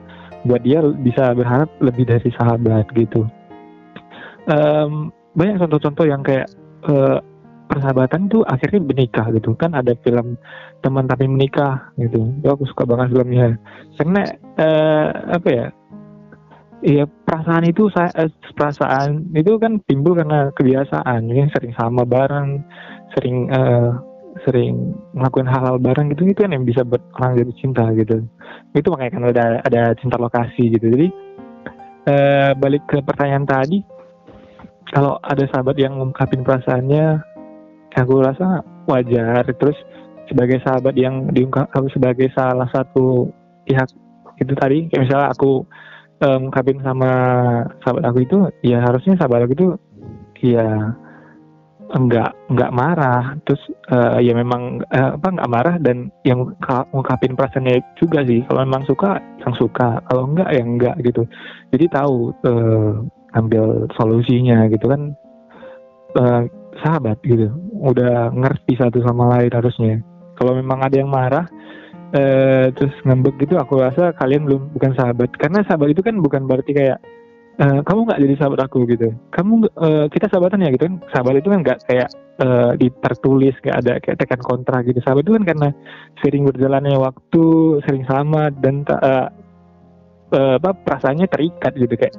buat 0.48 0.64
dia 0.64 0.82
bisa 0.82 1.36
berharap 1.36 1.68
lebih 1.78 2.08
dari 2.08 2.28
sahabat 2.34 2.88
gitu. 2.96 3.28
Um, 4.48 5.12
banyak 5.38 5.60
contoh-contoh 5.62 6.08
yang 6.08 6.24
kayak 6.24 6.50
uh, 6.88 7.22
persahabatan 7.70 8.32
tuh 8.32 8.42
akhirnya 8.48 8.80
menikah 8.82 9.28
gitu. 9.36 9.54
Kan 9.54 9.76
ada 9.76 9.94
film 10.00 10.40
teman 10.80 11.06
tapi 11.06 11.28
menikah 11.28 11.92
gitu. 12.00 12.32
Aku 12.42 12.64
suka 12.66 12.88
banget 12.88 13.14
filmnya. 13.14 13.60
Karena 14.00 14.22
uh, 14.58 15.08
apa 15.38 15.48
ya 15.48 15.66
Iya 16.82 17.06
perasaan 17.06 17.62
itu 17.70 17.86
saya 17.94 18.10
eh, 18.18 18.30
perasaan 18.58 19.30
itu 19.38 19.54
kan 19.62 19.78
timbul 19.86 20.18
karena 20.18 20.50
kebiasaan, 20.50 21.30
ya 21.30 21.46
sering 21.54 21.70
sama 21.78 22.02
bareng, 22.02 22.58
sering 23.14 23.46
uh, 23.54 24.02
sering 24.42 24.90
melakukan 25.14 25.46
hal-hal 25.46 25.78
bareng 25.78 26.10
gitu 26.10 26.26
itu 26.26 26.42
kan 26.42 26.50
yang 26.50 26.66
bisa 26.66 26.82
buat 26.82 26.98
orang 27.22 27.38
jadi 27.38 27.52
cinta 27.62 27.86
gitu. 27.94 28.26
Itu 28.74 28.90
makanya 28.90 29.12
kan 29.14 29.24
ada 29.30 29.46
ada 29.62 29.82
cinta 30.02 30.18
lokasi 30.18 30.74
gitu. 30.74 30.90
Jadi 30.90 31.08
uh, 32.10 32.50
balik 32.58 32.82
ke 32.90 32.98
pertanyaan 32.98 33.46
tadi, 33.46 33.86
kalau 34.90 35.22
ada 35.22 35.46
sahabat 35.54 35.78
yang 35.78 35.94
mengungkapin 35.94 36.42
perasaannya, 36.42 37.22
aku 37.94 38.26
rasa 38.26 38.66
wajar. 38.90 39.46
Terus 39.54 39.78
sebagai 40.26 40.58
sahabat 40.66 40.98
yang 40.98 41.30
diungkap 41.30 41.70
sebagai 41.94 42.26
salah 42.34 42.66
satu 42.74 43.30
pihak 43.70 43.86
itu 44.42 44.52
tadi, 44.58 44.90
kayak 44.90 45.06
misalnya 45.06 45.30
aku 45.30 45.62
um, 46.22 46.48
kabin 46.54 46.78
sama 46.80 47.10
sahabat 47.82 48.04
aku 48.06 48.18
itu 48.24 48.38
ya 48.62 48.78
harusnya 48.80 49.18
sahabat 49.18 49.44
aku 49.44 49.52
itu 49.58 49.68
ya 50.42 50.94
enggak 51.92 52.32
enggak 52.48 52.72
marah. 52.72 53.36
Terus 53.44 53.62
uh, 53.92 54.18
ya 54.22 54.32
memang 54.32 54.80
uh, 54.88 55.18
apa 55.18 55.28
enggak 55.28 55.52
marah 55.52 55.76
dan 55.82 56.08
yang 56.24 56.54
ngungkapin 56.94 57.36
perasaannya 57.36 57.82
juga 58.00 58.24
sih. 58.24 58.40
Kalau 58.48 58.64
memang 58.64 58.86
suka 58.88 59.20
yang 59.42 59.54
suka. 59.58 60.00
Kalau 60.08 60.30
enggak 60.30 60.48
ya 60.50 60.62
enggak 60.64 60.96
gitu. 61.04 61.28
Jadi 61.74 61.84
tahu 61.92 62.32
uh, 62.48 63.04
ambil 63.36 63.86
solusinya 63.98 64.66
gitu 64.72 64.88
kan. 64.88 65.12
Uh, 66.12 66.44
sahabat 66.80 67.20
gitu. 67.24 67.52
Udah 67.80 68.32
ngerti 68.32 68.80
satu 68.80 69.04
sama 69.04 69.36
lain 69.38 69.52
harusnya. 69.52 70.00
Kalau 70.40 70.56
memang 70.56 70.80
ada 70.80 70.96
yang 70.96 71.12
marah 71.12 71.44
uh, 72.12 72.66
terus 72.76 72.95
ngambek 73.04 73.35
gitu 73.42 73.59
aku 73.59 73.81
rasa 73.81 74.12
kalian 74.16 74.47
belum 74.49 74.73
bukan 74.76 74.92
sahabat. 74.97 75.33
Karena 75.37 75.64
sahabat 75.66 75.92
itu 75.92 76.00
kan 76.04 76.21
bukan 76.21 76.47
berarti 76.47 76.73
kayak 76.76 76.99
uh, 77.61 77.81
kamu 77.85 78.00
nggak 78.09 78.21
jadi 78.23 78.35
sahabat 78.38 78.61
aku 78.64 78.85
gitu. 78.88 79.12
Kamu 79.35 79.52
uh, 79.76 80.07
kita 80.09 80.28
sahabatan 80.28 80.64
ya 80.64 80.71
gitu 80.73 80.85
kan. 80.88 80.97
Sahabat 81.12 81.35
itu 81.40 81.49
kan 81.50 81.61
nggak 81.64 81.78
kayak 81.88 82.09
uh, 82.40 82.73
tertulis 82.78 83.54
nggak 83.61 83.78
ada 83.85 83.92
kayak 84.00 84.19
tekan 84.21 84.40
kontra 84.40 84.81
gitu. 84.87 84.99
Sahabat 85.04 85.25
itu 85.26 85.35
kan 85.37 85.45
karena 85.45 85.69
sering 86.25 86.42
berjalannya 86.49 86.97
waktu 87.00 87.45
sering 87.88 88.04
sama 88.09 88.49
dan 88.62 88.85
uh, 88.88 89.28
uh, 90.33 90.57
apa 90.61 90.71
perasaannya 90.73 91.26
terikat 91.28 91.73
gitu. 91.76 91.95
Kayak 91.97 92.16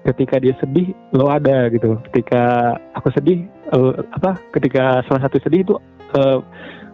ketika 0.00 0.40
dia 0.40 0.54
sedih 0.58 0.96
lo 1.12 1.28
ada 1.28 1.68
gitu. 1.68 2.00
Ketika 2.10 2.76
aku 2.96 3.12
sedih 3.12 3.44
uh, 3.76 4.00
apa 4.16 4.40
ketika 4.56 5.04
salah 5.06 5.22
satu 5.28 5.36
sedih 5.44 5.60
itu 5.66 5.74
uh, 6.16 6.40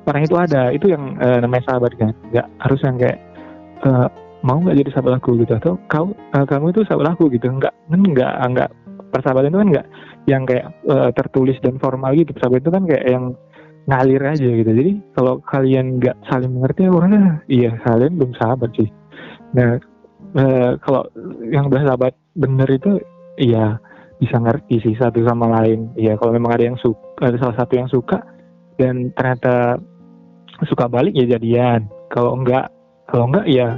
orang 0.07 0.23
itu 0.25 0.37
ada. 0.39 0.63
Itu 0.73 0.87
yang 0.91 1.19
uh, 1.19 1.39
namanya 1.43 1.75
sahabat 1.75 1.93
kan. 1.99 2.15
Nggak 2.33 2.47
harus 2.63 2.81
yang 2.83 2.97
kayak 2.97 3.19
uh, 3.85 4.09
mau 4.47 4.59
nggak 4.63 4.79
jadi 4.79 4.91
sahabat 4.95 5.13
aku 5.19 5.31
gitu? 5.43 5.53
Atau 5.59 5.73
kau 5.91 6.15
uh, 6.15 6.47
kamu 6.47 6.73
itu 6.73 6.81
sahabat 6.87 7.19
aku 7.19 7.29
gitu? 7.35 7.51
Nggak 7.51 7.75
nggak 7.91 8.35
nggak. 8.55 8.71
Persahabatan 9.11 9.51
itu 9.51 9.59
kan 9.59 9.69
nggak 9.75 9.87
yang 10.27 10.43
kayak 10.47 10.67
uh, 10.87 11.11
tertulis 11.15 11.59
dan 11.63 11.77
formal 11.83 12.15
gitu. 12.15 12.31
Persahabatan 12.35 12.63
itu 12.63 12.73
kan 12.73 12.85
kayak 12.87 13.05
yang 13.07 13.25
ngalir 13.87 14.23
aja 14.23 14.49
gitu. 14.51 14.71
Jadi 14.71 14.93
kalau 15.15 15.39
kalian 15.47 16.03
nggak 16.03 16.17
saling 16.27 16.51
mengerti 16.51 16.87
ya 16.87 16.91
orangnya 16.91 17.25
iya 17.47 17.71
kalian 17.87 18.19
belum 18.19 18.33
sahabat 18.35 18.71
sih. 18.75 18.91
Nah 19.55 19.79
uh, 20.35 20.71
kalau 20.83 21.07
yang 21.47 21.71
bersahabat 21.71 22.15
bener 22.35 22.67
itu 22.67 22.99
iya 23.39 23.79
bisa 24.19 24.41
ngerti 24.43 24.83
sih 24.83 24.95
satu 24.99 25.23
sama 25.23 25.47
lain. 25.63 25.95
Iya 25.95 26.19
kalau 26.19 26.35
memang 26.35 26.59
ada 26.59 26.65
yang 26.67 26.79
suka 26.83 26.99
ada 27.23 27.37
salah 27.39 27.57
satu 27.63 27.73
yang 27.79 27.89
suka 27.89 28.19
dan 28.77 29.15
ternyata 29.15 29.81
suka 30.65 30.89
balik 30.89 31.13
ya 31.13 31.37
jadian. 31.37 31.85
Kalau 32.09 32.33
enggak 32.33 32.73
kalau 33.13 33.29
enggak 33.29 33.47
ya 33.51 33.77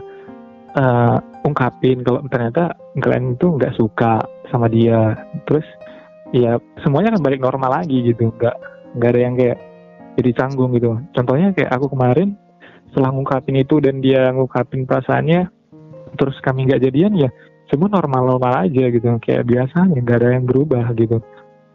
uh, 0.79 1.19
ungkapin 1.43 2.07
kalau 2.07 2.23
ternyata 2.31 2.79
kalian 3.03 3.35
itu 3.35 3.47
enggak 3.59 3.75
suka 3.75 4.23
sama 4.55 4.71
dia. 4.71 5.19
Terus 5.51 5.67
ya 6.31 6.63
semuanya 6.87 7.19
kan 7.19 7.25
balik 7.25 7.43
normal 7.43 7.83
lagi 7.83 8.15
gitu 8.15 8.31
enggak 8.31 8.55
enggak 8.95 9.11
ada 9.11 9.21
yang 9.21 9.35
kayak 9.35 9.59
jadi 10.19 10.31
canggung 10.39 10.71
gitu. 10.79 10.99
Contohnya 11.15 11.51
kayak 11.55 11.71
aku 11.75 11.91
kemarin 11.91 12.39
setelah 12.91 13.11
ngungkapin 13.11 13.59
itu 13.59 13.83
dan 13.83 13.99
dia 13.99 14.31
ngungkapin 14.31 14.87
perasaannya 14.87 15.51
terus 16.17 16.41
kami 16.41 16.65
nggak 16.65 16.83
jadian 16.89 17.15
ya 17.15 17.31
semua 17.69 17.91
normal-normal 17.91 18.71
aja 18.71 18.85
gitu. 18.87 19.07
Kayak 19.19 19.51
biasanya 19.51 19.99
nggak 19.99 20.19
ada 20.23 20.29
yang 20.39 20.47
berubah 20.47 20.87
gitu. 20.95 21.19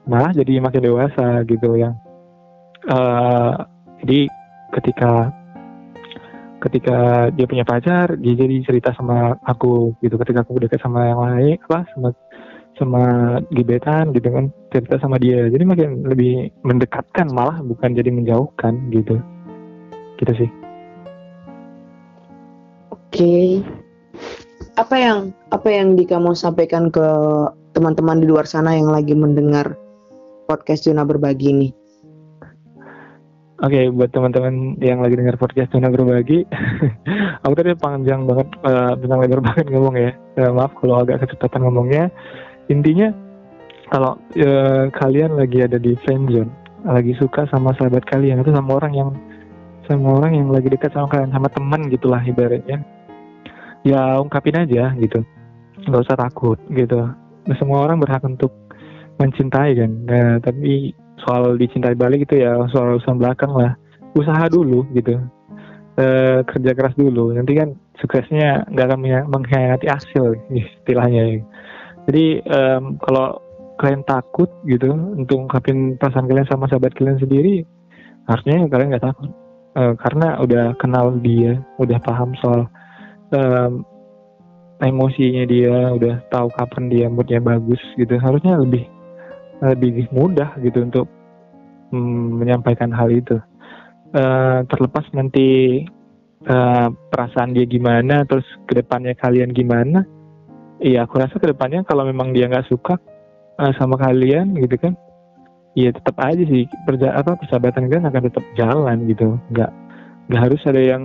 Malah 0.03 0.31
jadi 0.35 0.59
makin 0.59 0.83
dewasa 0.83 1.47
gitu 1.47 1.79
yang 1.79 1.95
uh, 2.91 3.55
jadi 4.03 4.27
ketika 4.73 5.29
ketika 6.63 7.27
dia 7.35 7.43
punya 7.43 7.67
pacar 7.67 8.15
dia 8.15 8.33
jadi 8.39 8.63
cerita 8.63 8.95
sama 8.95 9.35
aku 9.43 9.93
gitu. 9.99 10.15
Ketika 10.15 10.47
aku 10.47 10.63
dekat 10.63 10.79
sama 10.79 11.11
yang 11.11 11.19
lain 11.19 11.55
apa 11.67 11.83
sama 11.93 12.09
sama 12.73 13.03
gebetan 13.53 14.15
gitu 14.15 14.31
kan 14.31 14.45
cerita 14.71 14.95
sama 15.03 15.19
dia. 15.19 15.51
Jadi 15.51 15.63
makin 15.67 16.07
lebih 16.07 16.49
mendekatkan 16.63 17.29
malah 17.29 17.59
bukan 17.61 17.93
jadi 17.93 18.09
menjauhkan 18.09 18.79
gitu. 18.95 19.19
Gitu 20.17 20.33
sih. 20.39 20.49
Oke. 22.89 23.13
Okay. 23.13 23.49
apa 24.73 24.97
yang 24.97 25.29
apa 25.53 25.69
yang 25.69 25.93
di 25.93 26.01
kamu 26.01 26.33
sampaikan 26.33 26.89
ke 26.89 27.05
teman-teman 27.77 28.17
di 28.17 28.25
luar 28.25 28.49
sana 28.49 28.73
yang 28.73 28.89
lagi 28.89 29.13
mendengar 29.13 29.77
podcast 30.49 30.89
Juna 30.89 31.05
berbagi 31.05 31.53
nih 31.53 31.71
Oke, 33.61 33.85
okay, 33.85 33.85
buat 33.93 34.09
teman-teman 34.09 34.81
yang 34.81 34.97
lagi 35.05 35.13
dengar 35.13 35.37
podcast 35.37 35.69
Tuna 35.69 35.93
Berbagi, 35.93 36.41
aku 37.45 37.53
tadi 37.53 37.77
panjang 37.77 38.25
banget, 38.25 38.49
uh, 38.65 38.97
panjang 38.97 39.19
lebar 39.21 39.41
banget 39.45 39.65
ngomong 39.69 39.93
ya. 39.93 40.11
Uh, 40.41 40.57
maaf 40.57 40.73
kalau 40.81 41.05
agak 41.05 41.21
kecepatan 41.21 41.61
ngomongnya. 41.61 42.09
Intinya, 42.73 43.13
kalau 43.93 44.17
uh, 44.41 44.89
kalian 44.97 45.37
lagi 45.37 45.61
ada 45.61 45.77
di 45.77 45.93
friend 46.01 46.33
zone, 46.33 46.49
lagi 46.81 47.13
suka 47.21 47.45
sama 47.53 47.77
sahabat 47.77 48.01
kalian, 48.09 48.41
itu 48.41 48.49
sama 48.49 48.73
orang 48.81 48.93
yang 48.97 49.09
sama 49.85 50.17
orang 50.17 50.33
yang 50.33 50.49
lagi 50.49 50.73
dekat 50.73 50.89
sama 50.89 51.05
kalian, 51.13 51.29
sama 51.29 51.45
teman 51.53 51.93
gitulah 51.93 52.25
ibaratnya. 52.25 52.81
Ya 53.85 54.17
ungkapin 54.17 54.57
aja 54.65 54.97
gitu, 54.97 55.21
nggak 55.77 56.09
usah 56.09 56.17
takut 56.17 56.57
gitu. 56.73 57.05
Semua 57.61 57.85
orang 57.85 58.01
berhak 58.01 58.25
untuk 58.25 58.49
mencintai 59.21 59.77
kan, 59.77 59.91
nah, 60.09 60.35
tapi 60.41 60.97
soal 61.23 61.55
dicintai 61.55 61.95
balik 61.95 62.27
itu 62.29 62.43
ya 62.43 62.67
soal 62.69 62.99
urusan 62.99 63.17
belakang 63.17 63.51
lah. 63.55 63.73
Usaha 64.13 64.45
dulu 64.51 64.85
gitu. 64.93 65.17
E, 65.97 66.05
kerja 66.45 66.71
keras 66.75 66.95
dulu. 66.99 67.33
Nanti 67.33 67.57
kan 67.57 67.73
suksesnya 67.97 68.67
nggak 68.69 68.87
akan 68.91 68.99
mengkhianati 69.31 69.87
hasil 69.89 70.37
istilahnya. 70.51 71.41
Jadi 72.03 72.43
um, 72.51 72.99
kalau 72.99 73.39
kalian 73.79 74.03
takut 74.03 74.51
gitu 74.67 74.91
untuk 74.91 75.47
ngungkapin 75.47 75.95
perasaan 75.97 76.27
kalian 76.27 76.47
sama 76.51 76.67
sahabat 76.67 76.93
kalian 76.93 77.17
sendiri 77.17 77.63
harusnya 78.27 78.67
kalian 78.67 78.93
nggak 78.93 79.05
takut. 79.07 79.31
E, 79.73 79.81
karena 79.97 80.37
udah 80.43 80.77
kenal 80.77 81.17
dia 81.23 81.63
udah 81.81 81.97
paham 82.03 82.37
soal 82.37 82.69
um, 83.33 83.81
emosinya 84.83 85.47
dia 85.47 85.95
udah 85.95 86.21
tahu 86.27 86.51
kapan 86.53 86.83
dia 86.91 87.05
moodnya 87.07 87.39
bagus 87.39 87.79
gitu. 87.95 88.19
Harusnya 88.19 88.59
lebih 88.59 88.83
lebih 89.61 90.09
mudah 90.09 90.55
gitu 90.63 90.81
untuk 90.81 91.05
mm, 91.93 92.41
menyampaikan 92.41 92.89
hal 92.89 93.11
itu. 93.13 93.37
Uh, 94.13 94.61
terlepas 94.69 95.01
nanti 95.17 95.81
uh, 96.45 96.87
perasaan 97.09 97.57
dia 97.57 97.65
gimana, 97.65 98.21
terus 98.29 98.45
ke 98.69 98.77
depannya 98.77 99.17
kalian 99.17 99.49
gimana, 99.49 100.05
iya 100.77 101.01
aku 101.09 101.17
rasa 101.17 101.41
ke 101.41 101.49
depannya 101.49 101.81
kalau 101.81 102.05
memang 102.05 102.29
dia 102.29 102.45
nggak 102.45 102.69
suka 102.69 103.01
uh, 103.57 103.73
sama 103.73 103.97
kalian 103.97 104.53
gitu 104.61 104.77
kan, 104.77 104.93
iya 105.73 105.89
tetap 105.89 106.13
aja 106.21 106.45
sih 106.45 106.69
perja 106.85 107.17
apa 107.17 107.41
persahabatan 107.41 107.89
kalian 107.89 108.05
akan 108.05 108.23
tetap 108.29 108.45
jalan 108.53 108.97
gitu, 109.09 109.33
nggak 109.49 109.73
nggak 110.29 110.41
harus 110.45 110.61
ada 110.69 110.81
yang 110.85 111.03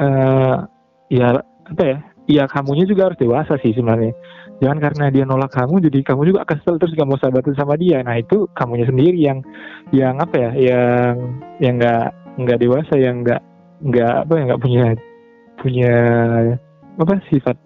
uh, 0.00 0.64
ya 1.12 1.44
apa 1.68 1.82
ya, 1.84 1.98
iya 2.32 2.42
kamunya 2.48 2.88
juga 2.88 3.12
harus 3.12 3.20
dewasa 3.20 3.60
sih 3.60 3.76
sebenarnya 3.76 4.16
jangan 4.58 4.78
karena 4.82 5.04
dia 5.14 5.24
nolak 5.24 5.54
kamu 5.54 5.78
jadi 5.86 5.98
kamu 6.02 6.34
juga 6.34 6.42
kesel 6.42 6.82
terus 6.82 6.94
gak 6.94 7.06
mau 7.06 7.18
sahabatan 7.18 7.54
sama 7.54 7.78
dia. 7.78 8.02
Nah 8.02 8.18
itu 8.18 8.50
kamunya 8.58 8.86
sendiri 8.90 9.18
yang 9.18 9.38
yang 9.94 10.18
apa 10.18 10.34
ya 10.34 10.50
yang 10.54 11.14
yang 11.62 11.74
nggak 11.78 12.06
nggak 12.38 12.58
dewasa 12.62 12.94
yang 12.98 13.22
nggak 13.22 13.42
nggak 13.82 14.14
apa 14.26 14.32
ya 14.34 14.42
nggak 14.50 14.62
punya 14.62 14.84
punya 15.58 15.94
apa 16.98 17.14
sifat 17.30 17.56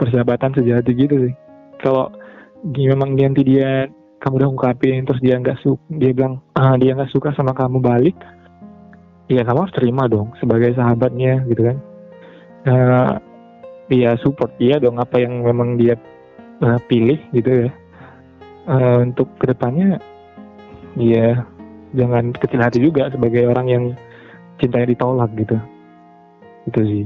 persahabatan 0.00 0.56
sejati 0.56 0.90
gitu 0.96 1.28
sih. 1.28 1.34
Kalau 1.84 2.08
memang 2.64 3.12
nanti 3.12 3.44
dia 3.44 3.88
kamu 4.24 4.40
udah 4.40 4.50
ungkapin 4.56 5.04
terus 5.04 5.20
dia 5.20 5.36
nggak 5.36 5.60
suka 5.60 5.84
dia 6.00 6.16
bilang 6.16 6.40
ah, 6.56 6.80
dia 6.80 6.96
nggak 6.96 7.12
suka 7.12 7.36
sama 7.36 7.52
kamu 7.52 7.84
balik 7.84 8.16
ya 9.28 9.44
kamu 9.44 9.68
harus 9.68 9.76
terima 9.76 10.08
dong 10.08 10.32
sebagai 10.40 10.72
sahabatnya 10.72 11.44
gitu 11.52 11.68
kan. 11.68 11.76
Uh, 12.64 13.12
dia 13.92 14.16
support 14.24 14.48
dia 14.56 14.80
dong 14.80 14.96
apa 14.96 15.20
yang 15.20 15.44
memang 15.44 15.76
dia 15.76 16.00
uh, 16.62 16.78
pilih 16.86 17.18
gitu 17.34 17.66
ya. 17.66 17.70
Uh, 18.64 19.04
untuk 19.04 19.28
ke 19.36 19.52
depannya 19.52 20.00
dia 20.96 21.44
jangan 21.92 22.32
kecil 22.32 22.60
hati 22.64 22.78
juga 22.80 23.12
sebagai 23.12 23.44
orang 23.50 23.66
yang 23.66 23.84
cintanya 24.62 24.94
ditolak 24.94 25.30
gitu. 25.34 25.56
Itu 26.70 26.80
sih. 26.84 27.04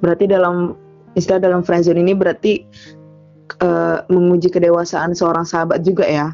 Berarti 0.00 0.24
dalam 0.30 0.78
istilah 1.14 1.40
dalam 1.42 1.62
friendzone 1.62 2.00
ini 2.02 2.12
berarti 2.14 2.62
uh, 3.62 4.02
menguji 4.10 4.50
kedewasaan 4.50 5.14
seorang 5.14 5.46
sahabat 5.46 5.82
juga 5.82 6.06
ya? 6.06 6.26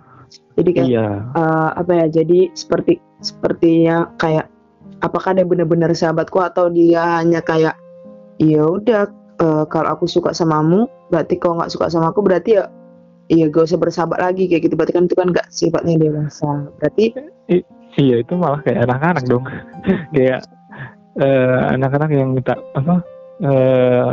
Jadi 0.55 0.71
kayak 0.77 0.89
iya. 0.89 1.09
uh, 1.35 1.71
apa 1.75 2.05
ya 2.05 2.23
jadi 2.23 2.53
seperti 2.55 3.01
sepertinya 3.25 4.13
kayak 4.21 4.47
apakah 5.01 5.35
dia 5.35 5.47
benar-benar 5.47 5.91
sahabatku 5.93 6.39
atau 6.41 6.69
dia 6.69 7.21
hanya 7.21 7.41
kayak 7.41 7.75
ya 8.41 8.65
udah 8.65 9.09
uh, 9.41 9.65
kalau 9.67 9.97
aku 9.97 10.05
suka 10.07 10.31
samamu 10.37 10.87
berarti 11.09 11.41
kau 11.41 11.57
nggak 11.57 11.73
suka 11.73 11.89
sama 11.91 12.13
aku 12.13 12.21
berarti 12.23 12.61
ya 12.61 12.65
iya 13.31 13.47
gak 13.47 13.71
usah 13.71 13.79
bersahabat 13.79 14.19
lagi 14.19 14.51
kayak 14.51 14.69
gitu. 14.69 14.75
Berarti 14.75 14.95
kan 14.95 15.05
itu 15.07 15.17
kan 15.17 15.29
nggak 15.31 15.49
sifatnya 15.49 15.95
dewasa. 15.97 16.67
Berarti 16.83 17.05
I, 17.49 17.63
iya 17.99 18.17
itu 18.23 18.35
malah 18.35 18.61
kayak 18.67 18.91
anak-anak 18.91 19.25
dong. 19.31 19.45
Kayak 20.15 20.43
uh, 21.19 21.75
anak-anak 21.75 22.11
yang 22.11 22.35
minta 22.35 22.59
apa 22.75 23.03
uh, 23.47 24.11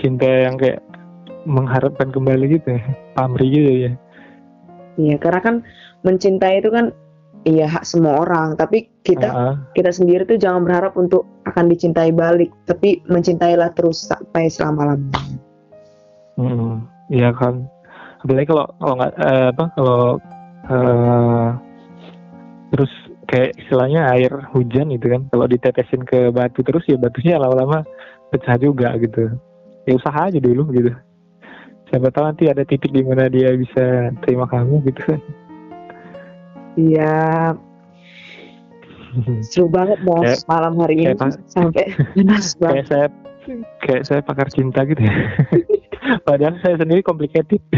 cinta 0.00 0.26
yang 0.26 0.56
kayak 0.56 0.80
mengharapkan 1.44 2.08
kembali 2.08 2.56
gitu 2.56 2.80
ya 2.80 2.82
pamri 3.12 3.46
gitu 3.52 3.72
ya. 3.88 3.92
Iya 4.96 5.16
karena 5.20 5.40
kan 5.44 5.54
mencintai 6.04 6.64
itu 6.64 6.72
kan 6.72 6.96
iya 7.44 7.68
hak 7.68 7.84
semua 7.86 8.20
orang. 8.24 8.56
Tapi 8.56 8.88
kita 9.04 9.28
uh 9.30 9.36
-uh. 9.36 9.54
kita 9.76 9.92
sendiri 9.92 10.24
tuh 10.24 10.40
jangan 10.40 10.64
berharap 10.64 10.96
untuk 10.96 11.24
akan 11.48 11.70
dicintai 11.70 12.10
balik. 12.10 12.50
Tapi 12.68 13.04
mencintailah 13.08 13.72
terus 13.76 14.04
sampai 14.04 14.48
selama 14.48 14.96
lamanya 14.96 15.38
hmm, 16.40 16.74
iya 17.12 17.30
kan. 17.36 17.68
Apalagi 18.24 18.48
kalau 18.48 18.66
kalau 18.80 18.94
nggak 18.98 19.12
uh, 19.20 19.46
apa 19.52 19.64
kalau 19.76 20.02
uh, 20.72 21.48
terus 22.72 22.92
kayak 23.28 23.54
istilahnya 23.60 24.08
air 24.16 24.32
hujan 24.52 24.90
gitu 24.92 25.06
kan. 25.12 25.22
Kalau 25.28 25.46
ditetesin 25.46 26.02
ke 26.08 26.32
batu 26.32 26.64
terus 26.64 26.84
ya 26.88 26.96
batunya 26.96 27.36
lama-lama 27.36 27.84
pecah 28.32 28.56
juga 28.56 28.96
gitu. 28.98 29.30
Ya 29.84 29.92
usaha 29.94 30.32
aja 30.32 30.40
dulu 30.40 30.72
gitu. 30.72 30.92
Siapa 31.92 32.08
tahu 32.10 32.24
nanti 32.26 32.48
ada 32.48 32.64
titik 32.64 32.90
di 32.90 33.04
mana 33.04 33.28
dia 33.28 33.52
bisa 33.54 34.10
terima 34.24 34.48
kamu 34.48 34.82
gitu 34.88 35.14
kan 35.14 35.20
iya. 36.78 37.54
Seru 39.46 39.70
banget 39.70 40.02
bos 40.02 40.26
kayak, 40.26 40.42
malam 40.50 40.74
hari 40.82 40.94
ini 40.98 41.14
sampai 41.46 41.94
panas 42.18 42.58
banget. 42.58 42.74
Kayak 42.74 42.86
saya 42.90 43.06
kayak 43.84 44.02
saya 44.08 44.20
pakar 44.24 44.48
cinta 44.50 44.82
gitu 44.82 44.98
ya. 44.98 45.14
Padahal 46.26 46.58
saya 46.60 46.76
sendiri 46.80 47.06
complicated 47.06 47.62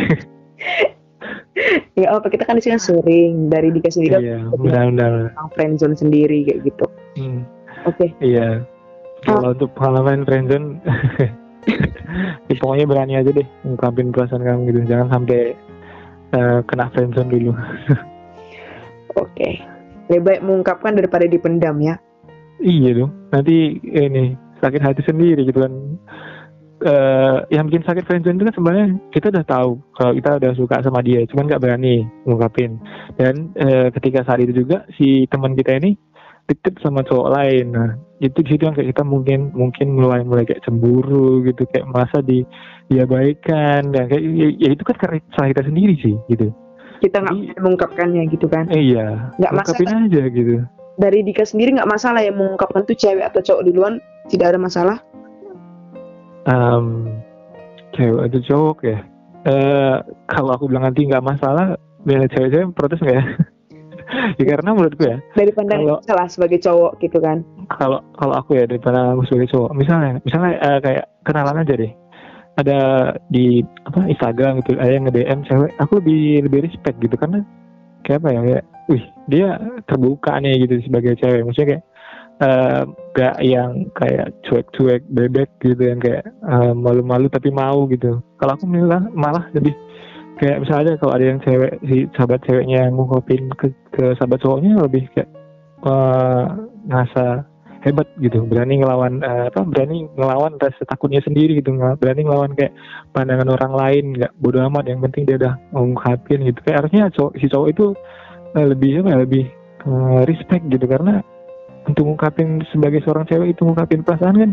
ya 2.00 2.12
apa 2.12 2.28
kita 2.28 2.44
kan 2.44 2.60
di 2.60 2.64
sini 2.64 2.80
sering 2.80 3.52
dari 3.52 3.72
Dika 3.72 3.92
sendiri. 3.92 4.20
Iya, 4.20 4.38
benar-benar 4.56 5.32
friendzone 5.56 5.96
sendiri 5.96 6.44
kayak 6.48 6.60
gitu. 6.64 6.86
Hmm. 7.20 7.44
oke. 7.84 7.96
Okay. 7.96 8.08
iya. 8.24 8.64
Kalau 9.24 9.50
oh. 9.50 9.54
untuk 9.56 9.72
pengalaman 9.74 10.28
friendzone 10.28 10.78
ya, 12.48 12.54
pokoknya 12.60 12.86
berani 12.86 13.14
aja 13.18 13.30
deh 13.32 13.46
ngungkapin 13.64 14.12
perasaan 14.12 14.44
kamu 14.44 14.60
gitu. 14.72 14.80
Jangan 14.88 15.08
sampai 15.12 15.56
uh, 16.36 16.60
kena 16.64 16.88
friendzone 16.92 17.32
dulu 17.32 17.52
oke 19.14 19.30
okay. 19.30 19.62
lebih 20.10 20.24
baik 20.26 20.40
mengungkapkan 20.42 20.98
daripada 20.98 21.30
dipendam 21.30 21.78
ya 21.78 21.94
iya 22.58 22.90
dong 22.96 23.12
nanti 23.30 23.78
ini 23.82 24.34
sakit 24.58 24.80
hati 24.82 25.02
sendiri 25.04 25.46
gitu 25.46 25.62
kan 25.62 25.72
uh, 26.84 27.46
yang 27.48 27.70
bikin 27.70 27.86
sakit 27.86 28.04
friendzone 28.04 28.36
itu 28.36 28.44
kan 28.50 28.56
sebenarnya 28.56 28.86
kita 29.14 29.32
udah 29.32 29.44
tahu 29.46 29.70
kalau 29.96 30.12
kita 30.12 30.30
udah 30.42 30.52
suka 30.58 30.76
sama 30.84 31.00
dia, 31.00 31.24
cuman 31.30 31.48
nggak 31.48 31.62
berani 31.62 32.04
ngungkapin. 32.28 32.76
Dan 33.16 33.54
uh, 33.56 33.88
ketika 33.96 34.26
saat 34.26 34.44
itu 34.44 34.66
juga 34.66 34.84
si 34.98 35.24
teman 35.30 35.56
kita 35.56 35.78
ini 35.80 35.96
deket 36.46 36.78
sama 36.78 37.02
cowok 37.02 37.28
lain, 37.32 37.66
nah 37.74 37.90
itu 38.22 38.38
di 38.44 38.54
situ 38.54 38.62
yang 38.68 38.76
kayak 38.76 38.94
kita 38.94 39.02
mungkin 39.02 39.50
mungkin 39.50 39.98
mulai 39.98 40.22
mulai 40.22 40.44
kayak 40.44 40.62
cemburu 40.62 41.42
gitu, 41.46 41.64
kayak 41.72 41.88
merasa 41.88 42.20
di 42.20 42.44
diabaikan 42.86 43.90
dan 43.90 44.06
kayak 44.06 44.22
ya, 44.22 44.48
ya 44.54 44.68
itu 44.76 44.82
kan 44.86 44.96
karena 45.00 45.18
salah 45.34 45.50
kita 45.50 45.62
sendiri 45.66 45.94
sih 45.98 46.14
gitu. 46.30 46.52
Kita 47.02 47.22
nggak 47.22 47.60
mengungkapkannya 47.60 48.22
gitu 48.32 48.46
kan? 48.48 48.68
iya. 48.72 49.32
Nggak 49.36 49.52
masalah. 49.52 50.06
aja 50.06 50.22
gitu. 50.32 50.64
Dari 50.96 51.20
Dika 51.20 51.44
sendiri 51.44 51.76
nggak 51.76 51.90
masalah 51.92 52.24
ya 52.24 52.32
mengungkapkan 52.32 52.88
tuh 52.88 52.96
cewek 52.96 53.24
atau 53.28 53.40
cowok 53.44 53.62
duluan 53.68 54.00
tidak 54.32 54.56
ada 54.56 54.58
masalah? 54.58 54.98
um, 56.46 57.18
cewek 57.94 58.30
atau 58.30 58.40
cowok 58.46 58.78
ya 58.86 58.98
uh, 59.50 59.96
kalau 60.30 60.50
aku 60.54 60.70
bilang 60.70 60.88
nanti 60.88 61.04
nggak 61.06 61.24
masalah 61.24 61.74
biar 62.06 62.30
cewek-cewek 62.30 62.72
protes 62.72 63.02
nggak 63.02 63.18
ya 63.18 63.24
ya 64.38 64.44
karena 64.54 64.70
menurutku 64.70 65.02
ya 65.02 65.18
dari 65.34 65.50
pandangan 65.50 65.82
kalau, 65.82 65.98
salah 66.06 66.26
sebagai 66.30 66.58
cowok 66.62 66.92
gitu 67.02 67.18
kan 67.18 67.42
kalau 67.74 67.98
kalau 68.14 68.34
aku 68.38 68.54
ya 68.54 68.64
dari 68.64 68.78
pandangan 68.78 69.18
aku 69.18 69.24
sebagai 69.26 69.48
cowok 69.50 69.70
misalnya 69.74 70.22
misalnya 70.22 70.52
uh, 70.62 70.78
kayak 70.78 71.04
kenalan 71.26 71.62
aja 71.66 71.74
deh 71.74 71.92
ada 72.56 72.80
di 73.28 73.60
apa 73.84 74.08
Instagram 74.08 74.64
gitu 74.64 74.80
ada 74.80 74.92
yang 74.92 75.04
nge 75.04 75.14
DM 75.16 75.40
cewek 75.44 75.70
aku 75.76 76.00
lebih 76.00 76.48
lebih 76.48 76.60
respect 76.64 76.96
gitu 77.04 77.16
karena 77.20 77.44
kayak 78.06 78.22
apa 78.22 78.28
ya 78.32 78.40
kayak 78.40 78.64
wih 78.86 79.04
dia 79.26 79.58
terbuka 79.90 80.38
nih 80.38 80.66
gitu 80.66 80.80
sebagai 80.86 81.18
cewek. 81.18 81.42
Maksudnya 81.42 81.68
kayak 81.74 81.84
uh, 82.40 82.82
gak 83.12 83.36
yang 83.42 83.90
kayak 83.98 84.30
cuek-cuek 84.46 85.02
bebek 85.10 85.50
gitu 85.60 85.82
yang 85.82 85.98
kayak 85.98 86.24
uh, 86.46 86.72
malu-malu 86.72 87.26
tapi 87.26 87.50
mau 87.50 87.84
gitu. 87.90 88.22
Kalau 88.38 88.52
aku 88.54 88.64
malah 88.70 89.02
malah 89.12 89.44
lebih 89.52 89.74
kayak 90.38 90.62
misalnya 90.62 90.94
kalau 91.00 91.12
ada 91.18 91.24
yang 91.26 91.40
cewek 91.42 91.80
si 91.88 92.06
sahabat 92.14 92.40
ceweknya 92.46 92.86
yang 92.86 92.94
ngungkapin 92.94 93.50
ke, 93.58 93.72
ke 93.90 94.14
sahabat 94.20 94.38
cowoknya 94.44 94.78
lebih 94.78 95.08
kayak 95.12 95.30
uh, 95.82 96.54
ngerasa 96.86 97.42
hebat 97.86 98.10
gitu. 98.18 98.42
Berani 98.42 98.82
ngelawan 98.82 99.22
uh, 99.22 99.46
apa 99.46 99.62
berani 99.62 100.10
ngelawan 100.18 100.58
rasa 100.58 100.82
takutnya 100.82 101.22
sendiri 101.22 101.62
gitu. 101.62 101.70
Berani 102.02 102.26
ngelawan 102.26 102.58
kayak 102.58 102.74
pandangan 103.14 103.46
orang 103.54 103.72
lain. 103.78 104.04
Nggak 104.18 104.32
bodoh 104.42 104.66
amat. 104.66 104.90
Yang 104.90 105.00
penting 105.06 105.22
dia 105.30 105.36
udah 105.38 105.54
ngungkapin 105.70 106.38
gitu. 106.50 106.58
Kayak 106.66 106.78
harusnya 106.82 107.02
cowok, 107.14 107.32
si 107.38 107.46
cowok 107.46 107.68
itu 107.70 107.86
uh, 108.58 108.66
lebih 108.66 109.06
apa 109.06 109.08
ya 109.14 109.18
lebih 109.22 109.44
uh, 109.86 110.20
respect 110.26 110.66
gitu. 110.66 110.86
Karena 110.90 111.22
untuk 111.86 112.02
ngungkapin 112.10 112.66
sebagai 112.74 112.98
seorang 113.06 113.24
cewek 113.30 113.54
itu 113.54 113.62
ngungkapin 113.62 114.02
perasaan 114.02 114.36
kan 114.42 114.52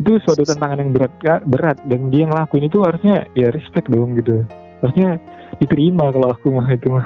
itu 0.00 0.16
suatu 0.24 0.42
tantangan 0.48 0.80
yang 0.80 0.90
berat 0.96 1.12
berat. 1.44 1.76
Dan 1.84 2.08
dia 2.08 2.24
ngelakuin 2.24 2.72
itu 2.72 2.80
harusnya 2.80 3.28
ya 3.36 3.52
respect 3.52 3.92
dong 3.92 4.16
gitu. 4.16 4.48
Harusnya 4.80 5.20
diterima 5.60 6.08
kalau 6.08 6.32
aku 6.32 6.48
mah 6.48 6.66
itu 6.72 6.88
mah 6.88 7.04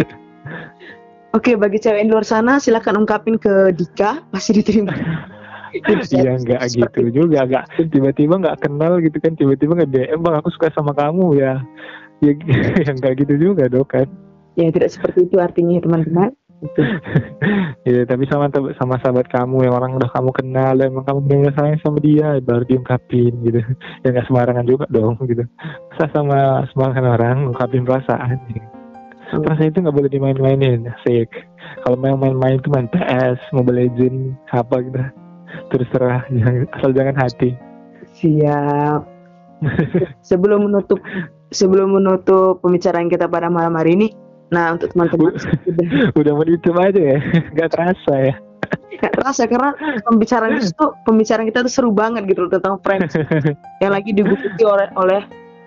Oke, 1.34 1.58
bagi 1.58 1.82
cewek 1.82 2.06
di 2.06 2.14
luar 2.14 2.22
sana 2.22 2.62
silakan 2.62 3.02
ungkapin 3.02 3.34
ke 3.42 3.74
Dika, 3.74 4.22
pasti 4.30 4.54
diterima. 4.54 4.94
Iya 5.74 6.38
nggak 6.38 6.70
gitu 6.70 7.10
juga, 7.10 7.50
nggak 7.50 7.90
tiba-tiba 7.90 8.38
nggak 8.38 8.62
kenal 8.62 9.02
gitu 9.02 9.18
kan, 9.18 9.34
tiba-tiba 9.34 9.74
nggak 9.74 9.90
DM 9.90 10.22
bang 10.22 10.38
aku 10.38 10.54
suka 10.54 10.70
sama 10.70 10.94
kamu 10.94 11.34
ya, 11.34 11.58
ya 12.22 12.30
yang 12.86 12.94
nggak 13.02 13.26
gitu 13.26 13.34
juga 13.50 13.66
dong 13.66 13.82
kan. 13.82 14.06
Ya 14.54 14.70
tidak 14.70 14.94
seperti 14.94 15.26
itu 15.26 15.42
artinya 15.42 15.82
teman-teman. 15.82 16.30
ya 17.90 18.06
tapi 18.06 18.22
sama 18.30 18.54
sama 18.78 19.02
sahabat 19.02 19.26
kamu 19.34 19.66
yang 19.66 19.74
orang 19.74 19.98
udah 19.98 20.14
kamu 20.14 20.30
kenal 20.30 20.78
dan 20.78 20.94
emang 20.94 21.04
kamu 21.10 21.20
benar 21.26 21.52
sayang 21.58 21.82
sama 21.82 21.98
dia 21.98 22.38
baru 22.38 22.64
diungkapin 22.70 23.34
gitu 23.42 23.60
ya 24.00 24.06
nggak 24.14 24.30
sembarangan 24.30 24.64
juga 24.64 24.86
dong 24.88 25.18
gitu 25.28 25.44
masa 25.92 26.06
sama 26.14 26.64
sembarangan 26.72 27.04
orang 27.18 27.36
ungkapin 27.52 27.84
perasaan 27.84 28.38
hmm. 28.48 28.83
Perasaan 29.30 29.70
itu 29.70 29.78
nggak 29.80 29.96
boleh 29.96 30.10
dimain-mainin 30.10 30.90
asik. 30.90 31.30
Kalau 31.84 31.96
main 31.96 32.18
main-main 32.18 32.60
itu 32.60 32.68
main 32.68 32.88
PS 32.92 33.40
Mobile 33.54 33.88
Legend 33.88 34.36
apa 34.52 34.82
gitu. 34.84 35.00
Terus 35.70 35.88
terah 35.94 36.22
jangan, 36.28 36.66
asal 36.74 36.90
jangan 36.92 37.16
hati. 37.16 37.50
Siap. 38.18 39.00
Sebelum 40.28 40.68
menutup 40.68 41.00
sebelum 41.54 41.94
menutup 41.94 42.58
pembicaraan 42.66 43.06
kita 43.06 43.30
pada 43.30 43.46
malam 43.46 43.78
hari 43.78 43.94
ini 43.94 44.08
Nah 44.54 44.76
untuk 44.78 44.94
teman-teman 44.94 45.34
udah 46.20 46.32
mau 46.36 46.46
YouTube 46.46 46.78
aja 46.78 47.00
ya, 47.00 47.18
nggak 47.54 47.70
terasa 47.74 48.14
ya. 48.14 48.34
Gak 48.94 49.20
terasa 49.20 49.42
karena 49.50 49.74
pembicaraan 50.06 50.56
itu 50.56 50.86
pembicaraan 51.04 51.44
kita 51.50 51.66
tuh 51.66 51.72
seru 51.72 51.90
banget 51.90 52.30
gitu 52.30 52.46
tentang 52.48 52.78
friends. 52.80 53.12
Yang 53.82 53.92
lagi 53.92 54.10
diikuti 54.14 54.62
oleh 54.64 54.88
oleh 54.96 55.20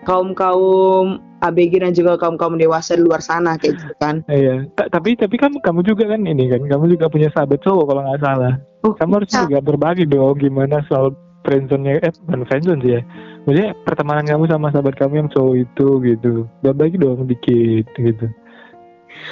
kaum 0.07 0.31
kaum 0.31 1.19
ABG 1.43 1.83
dan 1.83 1.91
juga 1.91 2.15
kaum 2.15 2.39
kaum 2.39 2.55
dewasa 2.55 2.95
di 2.95 3.03
luar 3.03 3.19
sana 3.19 3.59
kayak 3.59 3.75
gitu 3.75 3.93
kan. 3.99 4.23
Iya. 4.31 4.63
tapi 4.73 5.19
tapi 5.19 5.35
kan 5.35 5.51
kamu 5.59 5.83
juga 5.83 6.15
kan 6.15 6.23
ini 6.23 6.47
kan 6.47 6.63
kamu 6.63 6.95
juga 6.95 7.11
punya 7.11 7.27
sahabat 7.35 7.59
cowok 7.59 7.91
kalau 7.91 8.01
nggak 8.07 8.23
salah. 8.23 8.53
Oh, 8.87 8.95
kamu 8.95 9.19
harus 9.19 9.31
ya. 9.35 9.43
juga 9.43 9.59
berbagi 9.59 10.07
dong 10.07 10.39
gimana 10.39 10.79
soal 10.87 11.11
friendzone 11.43 11.99
eh 11.99 12.11
bukan 12.23 12.47
friendzone 12.47 12.79
sih 12.79 12.91
ya. 12.95 13.01
Maksudnya 13.43 13.75
pertemanan 13.83 14.23
kamu 14.23 14.47
sama 14.47 14.71
sahabat 14.71 14.95
kamu 14.95 15.27
yang 15.27 15.29
cowok 15.35 15.55
itu 15.59 15.87
gitu. 16.07 16.31
Berbagi 16.63 16.97
dong 16.97 17.27
dikit 17.27 17.87
gitu. 17.99 18.25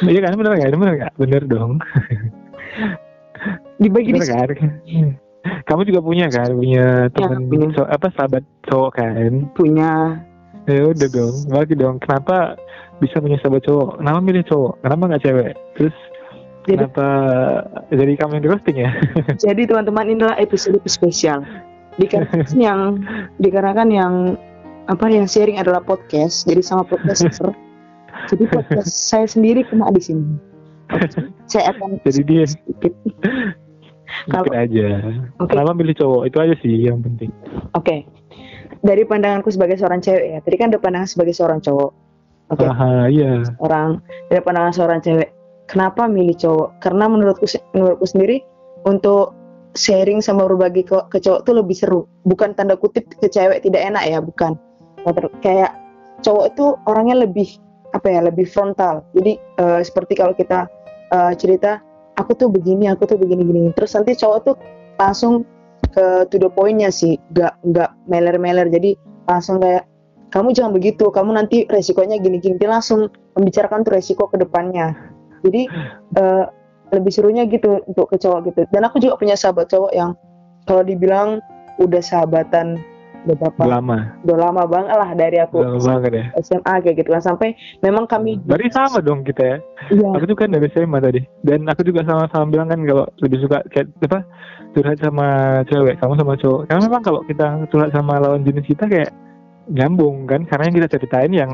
Iya 0.03 0.19
kan 0.27 0.35
bener 0.35 0.59
nggak? 0.59 0.75
Bener 0.75 0.93
nggak? 0.99 1.13
Bener 1.15 1.41
dong. 1.47 1.79
Dibagi 3.81 4.11
bener 4.11 4.51
di 4.51 4.55
kan? 4.59 4.71
kamu 5.45 5.81
juga 5.85 6.01
punya 6.01 6.25
kan 6.33 6.57
punya 6.57 7.05
teman 7.13 7.45
ya, 7.53 7.69
so, 7.77 7.85
apa 7.85 8.09
sahabat 8.17 8.41
cowok 8.65 8.97
kan 8.97 9.45
punya 9.53 10.17
ya 10.65 10.81
udah 10.91 11.07
dong 11.09 11.35
bagi 11.49 11.75
dong. 11.77 11.95
Kenapa 12.01 12.57
bisa 12.99 13.19
punya 13.21 13.37
sahabat 13.41 13.65
cowok? 13.65 14.01
Kenapa 14.01 14.19
milih 14.21 14.43
cowok? 14.47 14.73
Kenapa 14.81 15.03
nggak 15.09 15.23
cewek? 15.23 15.51
Terus 15.77 15.95
jadi, 16.65 16.81
kenapa 16.81 17.07
jadi 17.93 18.13
kamu 18.17 18.31
yang 18.33 18.43
di 18.43 18.49
roasting 18.49 18.77
ya? 18.81 18.91
Jadi 19.45 19.61
teman-teman 19.69 20.05
inilah 20.17 20.35
episode 20.41 20.81
spesial. 20.89 21.45
Dikarenakan 22.01 22.57
yang 22.57 22.79
dikarenakan 23.37 23.89
yang 23.93 24.13
apa 24.89 25.05
yang 25.13 25.29
sharing 25.29 25.61
adalah 25.61 25.81
podcast 25.85 26.45
jadi 26.45 26.61
sama 26.65 26.85
podcaster 26.85 27.53
jadi 28.29 28.43
podcast 28.49 28.93
saya 29.13 29.29
sendiri 29.29 29.61
kena 29.65 29.93
di 29.93 30.01
sini. 30.01 30.25
Saya 31.45 31.73
akan 31.73 32.01
jadi 32.01 32.21
dia. 32.25 32.43
Sedikit 32.49 32.93
kalau 34.29 34.53
aja. 34.53 34.87
Okay. 35.41 35.49
kenapa 35.49 35.71
milih 35.75 35.95
cowok? 35.97 36.21
Itu 36.29 36.37
aja 36.41 36.55
sih 36.61 36.73
yang 36.87 37.01
penting. 37.01 37.29
Oke. 37.77 37.85
okay. 37.85 37.99
Dari 38.85 39.01
pandanganku 39.01 39.49
sebagai 39.49 39.81
seorang 39.81 39.99
cewek 40.05 40.25
ya. 40.37 40.39
Tadi 40.45 40.55
kan 40.61 40.69
ada 40.69 40.77
pandangan 40.77 41.09
sebagai 41.09 41.33
seorang 41.33 41.59
cowok. 41.65 41.91
Oke. 42.53 42.61
Okay. 42.61 43.09
iya. 43.09 43.41
Orang 43.57 44.05
dari 44.29 44.41
pandangan 44.45 44.73
seorang 44.77 45.01
cewek. 45.01 45.33
Kenapa 45.65 46.05
milih 46.05 46.37
cowok? 46.37 46.77
Karena 46.77 47.09
menurutku 47.09 47.49
menurutku 47.73 48.05
sendiri 48.05 48.45
untuk 48.85 49.33
sharing 49.73 50.21
sama 50.21 50.45
berbagi 50.45 50.85
ke, 50.85 50.93
ke 51.09 51.17
cowok 51.17 51.41
tuh 51.49 51.53
lebih 51.57 51.73
seru. 51.73 52.01
Bukan 52.29 52.53
tanda 52.53 52.77
kutip 52.77 53.09
ke 53.09 53.25
cewek 53.25 53.65
tidak 53.65 53.81
enak 53.81 54.05
ya 54.05 54.21
bukan. 54.21 54.53
Kayak 55.41 55.73
cowok 56.21 56.53
itu 56.53 56.65
orangnya 56.85 57.25
lebih 57.25 57.49
apa 57.97 58.07
ya 58.13 58.21
lebih 58.21 58.45
frontal. 58.45 59.01
Jadi 59.17 59.41
uh, 59.57 59.81
seperti 59.81 60.13
kalau 60.13 60.37
kita 60.37 60.69
uh, 61.09 61.33
cerita 61.33 61.81
aku 62.21 62.37
tuh 62.37 62.53
begini 62.53 62.85
aku 62.85 63.09
tuh 63.09 63.17
begini 63.17 63.41
gini. 63.41 63.73
Terus 63.73 63.97
nanti 63.97 64.13
cowok 64.13 64.39
tuh 64.45 64.55
langsung 65.01 65.43
ke 65.95 66.27
to 66.27 66.35
the 66.35 66.51
pointnya 66.51 66.91
sih. 66.91 67.15
Nggak 67.31 67.63
nggak 67.63 67.89
meler-meler. 68.11 68.67
Jadi 68.67 68.99
langsung 69.25 69.63
kayak 69.63 69.87
kamu 70.35 70.51
jangan 70.51 70.75
begitu. 70.75 71.07
Kamu 71.07 71.31
nanti 71.31 71.63
resikonya 71.71 72.19
gini-gini. 72.19 72.59
Dia 72.59 72.67
langsung 72.75 73.07
membicarakan 73.39 73.87
tuh 73.87 73.95
resiko 73.95 74.27
ke 74.27 74.35
depannya. 74.35 74.91
Jadi 75.47 75.71
uh, 76.19 76.45
lebih 76.91 77.11
serunya 77.15 77.47
gitu 77.47 77.79
untuk 77.87 78.11
ke 78.11 78.19
cowok 78.19 78.39
gitu. 78.51 78.61
Dan 78.69 78.83
aku 78.83 78.99
juga 78.99 79.15
punya 79.15 79.39
sahabat 79.39 79.71
cowok 79.71 79.91
yang 79.95 80.11
kalau 80.67 80.83
dibilang 80.83 81.39
udah 81.79 82.03
sahabatan 82.03 82.79
udah 83.25 83.35
berapa? 83.41 83.61
Lama. 83.65 83.97
Udah 84.21 84.37
lama 84.37 84.63
banget 84.69 84.93
lah 84.93 85.09
dari 85.17 85.37
aku 85.41 85.65
lama 85.65 85.79
banget 85.81 86.11
ya. 86.13 86.25
SMA 86.45 86.73
kayak 86.85 86.95
gitu 87.01 87.09
kan 87.09 87.23
sampai 87.25 87.57
memang 87.81 88.05
kami 88.05 88.37
berarti 88.45 88.69
sama 88.69 89.01
dong 89.01 89.25
kita 89.25 89.43
ya? 89.43 89.57
Iya. 89.89 90.07
aku 90.13 90.25
tuh 90.29 90.37
kan 90.37 90.49
dari 90.53 90.69
SMA 90.69 90.97
tadi. 91.01 91.21
Dan 91.41 91.65
aku 91.65 91.81
juga 91.81 92.05
sama-sama 92.05 92.45
bilang 92.47 92.69
kan 92.69 92.79
kalau 92.85 93.05
lebih 93.19 93.37
suka 93.41 93.65
kayak 93.73 93.89
apa 94.05 94.19
curhat 94.77 94.97
sama 95.01 95.27
cewek 95.67 95.95
kamu 95.97 96.13
sama 96.21 96.33
cowok. 96.37 96.61
Karena 96.69 96.81
memang 96.85 97.03
kalau 97.03 97.21
kita 97.25 97.45
curhat 97.73 97.91
sama 97.91 98.13
lawan 98.21 98.45
jenis 98.45 98.65
kita 98.69 98.85
kayak 98.85 99.09
nyambung 99.73 100.29
kan? 100.29 100.45
Karena 100.45 100.69
yang 100.69 100.75
kita 100.83 100.89
ceritain 100.95 101.33
yang 101.33 101.51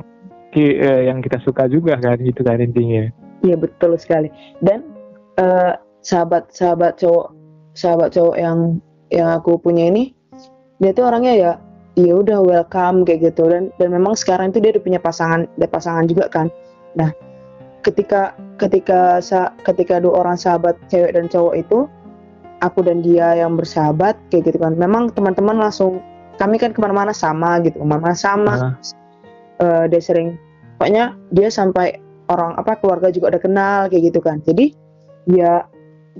ki, 0.51 0.77
eh, 0.77 1.07
yang 1.07 1.23
kita 1.23 1.39
suka 1.41 1.71
juga 1.71 1.95
kan 1.97 2.19
gitu 2.19 2.43
kan 2.43 2.60
intinya. 2.60 3.07
Iya 3.41 3.57
betul 3.57 3.97
sekali. 3.97 4.29
Dan 4.62 4.86
uh, 5.41 5.73
sahabat 6.05 6.51
sahabat 6.53 6.99
cowok 7.01 7.34
sahabat 7.73 8.13
cowok 8.13 8.36
yang 8.38 8.77
yang 9.12 9.29
aku 9.31 9.60
punya 9.60 9.89
ini 9.91 10.15
dia 10.81 10.91
tuh 10.91 11.05
orangnya 11.07 11.33
ya 11.37 11.51
ya 11.95 12.13
udah 12.17 12.41
welcome 12.41 13.05
kayak 13.05 13.31
gitu. 13.31 13.47
Dan 13.47 13.69
dan 13.77 13.93
memang 13.93 14.17
sekarang 14.17 14.51
itu 14.51 14.59
dia 14.59 14.73
udah 14.75 14.83
punya 14.83 14.99
pasangan 14.99 15.45
ada 15.45 15.67
pasangan 15.69 16.05
juga 16.09 16.25
kan. 16.27 16.49
Nah 16.97 17.13
ketika 17.85 18.33
ketika 18.57 19.21
sa, 19.21 19.53
ketika 19.65 20.01
dua 20.01 20.25
orang 20.25 20.37
sahabat 20.37 20.77
cewek 20.89 21.13
dan 21.13 21.29
cowok 21.29 21.55
itu 21.57 21.85
aku 22.61 22.85
dan 22.85 23.01
dia 23.01 23.37
yang 23.37 23.57
bersahabat 23.57 24.17
kayak 24.33 24.51
gitu 24.51 24.57
kan. 24.61 24.73
Memang 24.77 25.13
teman-teman 25.13 25.61
langsung 25.61 26.01
kami 26.41 26.57
kan 26.57 26.73
ke 26.73 26.79
mana-mana 26.81 27.13
sama 27.13 27.61
gitu 27.61 27.77
ke 27.77 27.85
mana-mana 27.85 28.17
sama. 28.17 28.53
Uh. 28.57 28.73
Uh, 29.61 29.83
dia 29.85 30.01
sering 30.01 30.41
pokoknya 30.81 31.13
dia 31.29 31.53
sampai 31.53 32.01
orang 32.33 32.57
apa 32.57 32.81
keluarga 32.81 33.13
juga 33.13 33.37
ada 33.37 33.39
kenal 33.41 33.85
kayak 33.93 34.09
gitu 34.09 34.19
kan. 34.23 34.41
Jadi 34.41 34.73
ya 35.29 35.69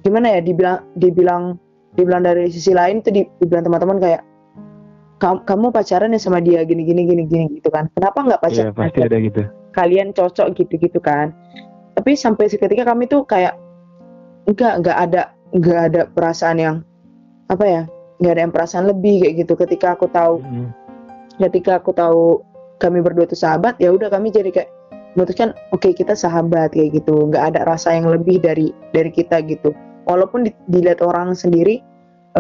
gimana 0.06 0.38
ya 0.38 0.40
dibilang 0.46 0.86
dibilang 0.94 1.58
dibilang 1.98 2.22
dari 2.22 2.48
sisi 2.54 2.72
lain 2.72 3.02
tuh 3.02 3.12
dibilang 3.42 3.66
teman-teman 3.66 3.98
kayak 3.98 4.22
kamu 5.22 5.70
pacaran 5.70 6.10
ya 6.10 6.18
sama 6.18 6.42
dia 6.42 6.66
gini 6.66 6.82
gini 6.82 7.06
gini 7.06 7.24
gini 7.30 7.46
gitu 7.62 7.70
kan. 7.70 7.86
Kenapa 7.94 8.26
nggak 8.26 8.42
pacaran? 8.42 8.74
iya, 8.74 8.76
pasti 8.76 9.00
ada 9.06 9.18
gitu. 9.22 9.42
Kalian 9.78 10.10
cocok 10.18 10.48
gitu 10.58 10.74
gitu 10.82 10.98
kan. 10.98 11.30
Tapi 11.94 12.18
sampai 12.18 12.50
seketika 12.50 12.90
kami 12.90 13.06
tuh 13.06 13.22
kayak 13.30 13.54
enggak 14.50 14.82
enggak 14.82 14.98
ada 14.98 15.22
enggak 15.54 15.80
ada 15.94 16.02
perasaan 16.10 16.58
yang 16.58 16.76
apa 17.54 17.66
ya 17.70 17.82
enggak 18.18 18.34
ada 18.34 18.42
yang 18.42 18.54
perasaan 18.54 18.86
lebih 18.90 19.22
kayak 19.22 19.34
gitu. 19.46 19.54
Ketika 19.54 19.94
aku 19.94 20.10
tahu 20.10 20.42
mm. 20.42 20.68
ketika 21.38 21.78
aku 21.78 21.94
tahu 21.94 22.42
kami 22.82 23.06
berdua 23.06 23.30
tuh 23.30 23.38
sahabat 23.38 23.78
ya 23.78 23.94
udah 23.94 24.10
kami 24.10 24.34
jadi 24.34 24.50
kayak 24.50 24.70
memutuskan 25.14 25.54
oke 25.70 25.86
okay, 25.86 25.94
kita 25.94 26.18
sahabat 26.18 26.74
kayak 26.74 26.98
gitu. 26.98 27.30
Nggak 27.30 27.54
ada 27.54 27.70
rasa 27.70 27.94
yang 27.94 28.10
lebih 28.10 28.42
dari 28.42 28.74
dari 28.90 29.14
kita 29.14 29.46
gitu. 29.46 29.70
Walaupun 30.10 30.50
dilihat 30.66 31.06
orang 31.06 31.38
sendiri 31.38 31.78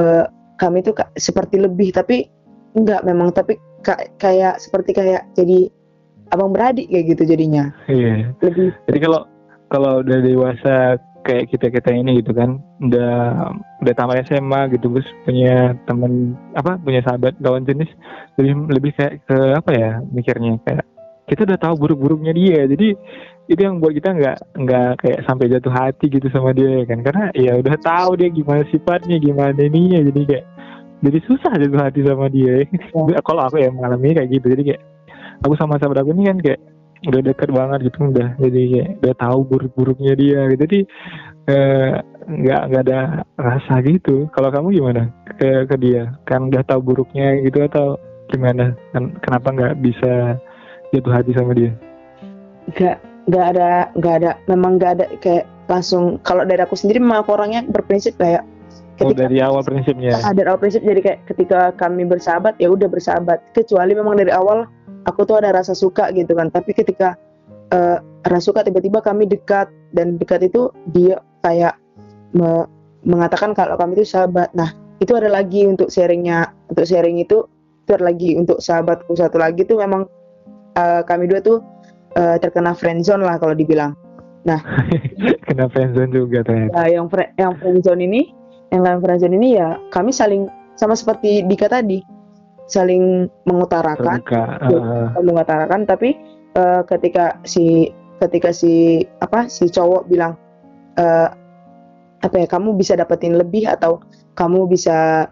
uh, 0.02 0.26
kami 0.58 0.82
tuh 0.82 0.98
seperti 1.14 1.62
lebih 1.62 1.94
tapi 1.94 2.41
enggak 2.78 3.02
memang 3.04 3.30
tapi 3.34 3.58
kayak 4.18 4.62
seperti 4.62 4.94
kayak 4.94 5.26
jadi 5.34 5.68
abang 6.32 6.56
beradik 6.56 6.88
kayak 6.88 7.18
gitu 7.18 7.24
jadinya. 7.36 7.74
Iya. 7.92 8.32
Lebih 8.40 8.72
jadi 8.88 9.00
kalau 9.04 9.22
kalau 9.72 9.94
udah 10.04 10.20
dewasa 10.24 10.76
kayak 11.22 11.54
kita 11.54 11.70
kita 11.70 11.90
ini 11.94 12.18
gitu 12.24 12.34
kan 12.34 12.58
udah 12.82 13.14
udah 13.86 13.94
tamat 13.94 14.26
SMA 14.26 14.74
gitu 14.74 14.90
terus 14.90 15.10
punya 15.22 15.78
temen 15.86 16.34
apa 16.58 16.82
punya 16.82 17.06
sahabat 17.06 17.38
lawan 17.46 17.62
jenis 17.62 17.88
lebih 18.42 18.58
lebih 18.74 18.92
kayak 18.98 19.22
ke 19.30 19.38
apa 19.54 19.72
ya 19.72 19.92
mikirnya 20.10 20.58
kayak 20.66 20.82
kita 21.32 21.48
udah 21.48 21.60
tahu 21.64 21.88
buruk-buruknya 21.88 22.36
dia. 22.36 22.68
Jadi 22.68 22.92
itu 23.48 23.62
yang 23.64 23.80
buat 23.80 23.96
kita 23.96 24.12
nggak 24.20 24.38
nggak 24.68 24.92
kayak 25.00 25.20
sampai 25.24 25.48
jatuh 25.48 25.72
hati 25.72 26.12
gitu 26.12 26.28
sama 26.28 26.52
dia 26.52 26.84
kan? 26.84 27.00
Karena 27.00 27.32
ya 27.32 27.56
udah 27.56 27.76
tahu 27.80 28.20
dia 28.20 28.28
gimana 28.28 28.68
sifatnya 28.68 29.16
gimana 29.16 29.56
ininya 29.56 30.04
jadi 30.12 30.22
kayak 30.28 30.46
jadi 31.02 31.18
susah 31.26 31.52
jatuh 31.58 31.82
hati 31.82 32.02
sama 32.06 32.30
dia. 32.30 32.62
Ya. 32.62 32.66
kalau 33.28 33.42
aku 33.50 33.58
ya 33.58 33.74
mengalami 33.74 34.14
kayak 34.14 34.30
gitu. 34.30 34.46
Jadi 34.54 34.64
kayak 34.74 34.82
aku 35.42 35.54
sama 35.58 35.82
sahabat 35.82 36.06
aku 36.06 36.14
ini 36.14 36.30
kan 36.30 36.38
kayak 36.38 36.62
udah 37.02 37.22
deket 37.26 37.50
banget 37.50 37.90
gitu 37.90 38.14
udah 38.14 38.38
jadi 38.38 38.62
kayak 38.70 38.90
udah 39.02 39.16
tahu 39.18 39.40
buruk-buruknya 39.50 40.14
dia 40.14 40.40
gitu. 40.54 40.62
Jadi 40.70 40.80
eh, 41.50 41.92
nggak 42.30 42.62
eh, 42.62 42.68
nggak 42.70 42.84
ada 42.86 43.00
rasa 43.42 43.74
gitu. 43.82 44.30
Kalau 44.30 44.54
kamu 44.54 44.78
gimana? 44.78 45.10
Ke 45.42 45.66
ke 45.66 45.76
dia? 45.82 46.14
Kan 46.30 46.54
udah 46.54 46.62
tahu 46.70 46.80
buruknya 46.86 47.42
gitu 47.42 47.66
atau 47.66 47.98
gimana? 48.30 48.78
Kan 48.94 49.18
kenapa 49.26 49.50
nggak 49.50 49.76
bisa 49.82 50.38
jatuh 50.94 51.14
hati 51.18 51.34
sama 51.34 51.58
dia? 51.58 51.74
Nggak 52.70 52.98
nggak 53.26 53.46
ada 53.58 53.70
nggak 53.98 54.16
ada 54.22 54.32
memang 54.50 54.78
nggak 54.78 54.92
ada 54.98 55.06
kayak 55.22 55.46
langsung 55.70 56.18
kalau 56.26 56.46
dari 56.46 56.62
aku 56.62 56.74
sendiri 56.74 57.02
memang 57.02 57.26
aku 57.26 57.38
orangnya 57.38 57.66
berprinsip 57.70 58.18
kayak 58.18 58.46
oh, 59.08 59.16
dari 59.16 59.38
awal 59.42 59.62
prinsipnya. 59.66 60.20
Ah, 60.22 60.34
dari 60.36 60.48
awal 60.48 60.62
prinsip 60.62 60.86
jadi 60.86 61.02
kayak 61.02 61.20
ketika 61.30 61.74
kami 61.80 62.06
bersahabat 62.06 62.58
ya 62.62 62.70
udah 62.70 62.86
bersahabat. 62.92 63.42
Kecuali 63.58 63.98
memang 63.98 64.20
dari 64.20 64.30
awal 64.30 64.70
aku 65.10 65.26
tuh 65.26 65.42
ada 65.42 65.56
rasa 65.56 65.74
suka 65.74 66.14
gitu 66.14 66.38
kan. 66.38 66.54
Tapi 66.54 66.76
ketika 66.76 67.18
uh, 67.74 67.98
rasa 68.28 68.44
suka 68.52 68.62
tiba-tiba 68.66 69.02
kami 69.02 69.26
dekat 69.26 69.72
dan 69.96 70.20
dekat 70.22 70.46
itu 70.46 70.70
dia 70.94 71.20
kayak 71.46 71.78
me 72.36 72.68
mengatakan 73.02 73.58
kalau 73.58 73.76
kami 73.78 73.98
itu 73.98 74.06
sahabat. 74.06 74.54
Nah 74.54 74.74
itu 75.02 75.18
ada 75.18 75.28
lagi 75.28 75.66
untuk 75.66 75.90
sharingnya 75.90 76.54
untuk 76.70 76.86
sharing 76.86 77.18
itu 77.18 77.50
itu 77.82 77.92
ada 77.98 78.06
lagi 78.06 78.38
untuk 78.38 78.62
sahabatku 78.62 79.18
satu 79.18 79.42
lagi 79.42 79.66
tuh 79.66 79.82
memang 79.82 80.06
uh, 80.78 81.02
kami 81.02 81.26
dua 81.26 81.42
tuh 81.42 81.66
uh, 82.16 82.38
terkena 82.38 82.78
friendzone 82.78 83.26
lah 83.26 83.42
kalau 83.42 83.58
dibilang. 83.58 83.98
Nah, 84.42 84.58
kena 85.46 85.70
friendzone 85.70 86.10
juga 86.10 86.42
ternyata. 86.42 86.74
Uh, 86.74 86.90
yang 86.90 87.06
yang 87.38 87.54
friendzone 87.62 88.02
ini 88.02 88.22
yang 88.72 88.82
kalian 88.88 89.02
friendzone 89.04 89.36
ini 89.36 89.60
ya 89.60 89.78
kami 89.92 90.16
saling 90.16 90.48
sama 90.80 90.96
seperti 90.96 91.44
Dika 91.46 91.68
tadi 91.68 92.00
saling 92.72 93.28
mengutarakan 93.44 94.24
uh. 94.32 95.12
mengutarakan 95.20 95.84
tapi 95.84 96.16
uh, 96.56 96.82
ketika 96.88 97.38
si 97.44 97.92
ketika 98.24 98.56
si 98.56 99.04
apa 99.20 99.52
si 99.52 99.68
cowok 99.68 100.08
bilang 100.08 100.40
uh, 100.96 101.28
apa 102.22 102.36
ya 102.38 102.48
kamu 102.48 102.78
bisa 102.78 102.96
dapetin 102.96 103.36
lebih 103.36 103.68
atau 103.68 104.00
kamu 104.40 104.70
bisa 104.72 105.28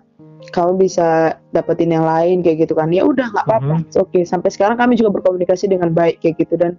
kamu 0.52 0.82
bisa 0.82 1.38
dapetin 1.54 1.94
yang 1.94 2.04
lain 2.04 2.42
kayak 2.42 2.68
gitu 2.68 2.74
kan 2.76 2.90
ya 2.90 3.06
udah 3.06 3.30
nggak 3.30 3.46
apa-apa 3.46 3.76
uh 3.78 3.80
-huh. 3.80 4.02
oke 4.04 4.10
okay. 4.12 4.24
sampai 4.26 4.50
sekarang 4.50 4.76
kami 4.76 4.98
juga 4.98 5.22
berkomunikasi 5.22 5.70
dengan 5.70 5.94
baik 5.94 6.20
kayak 6.20 6.42
gitu 6.44 6.58
dan 6.58 6.76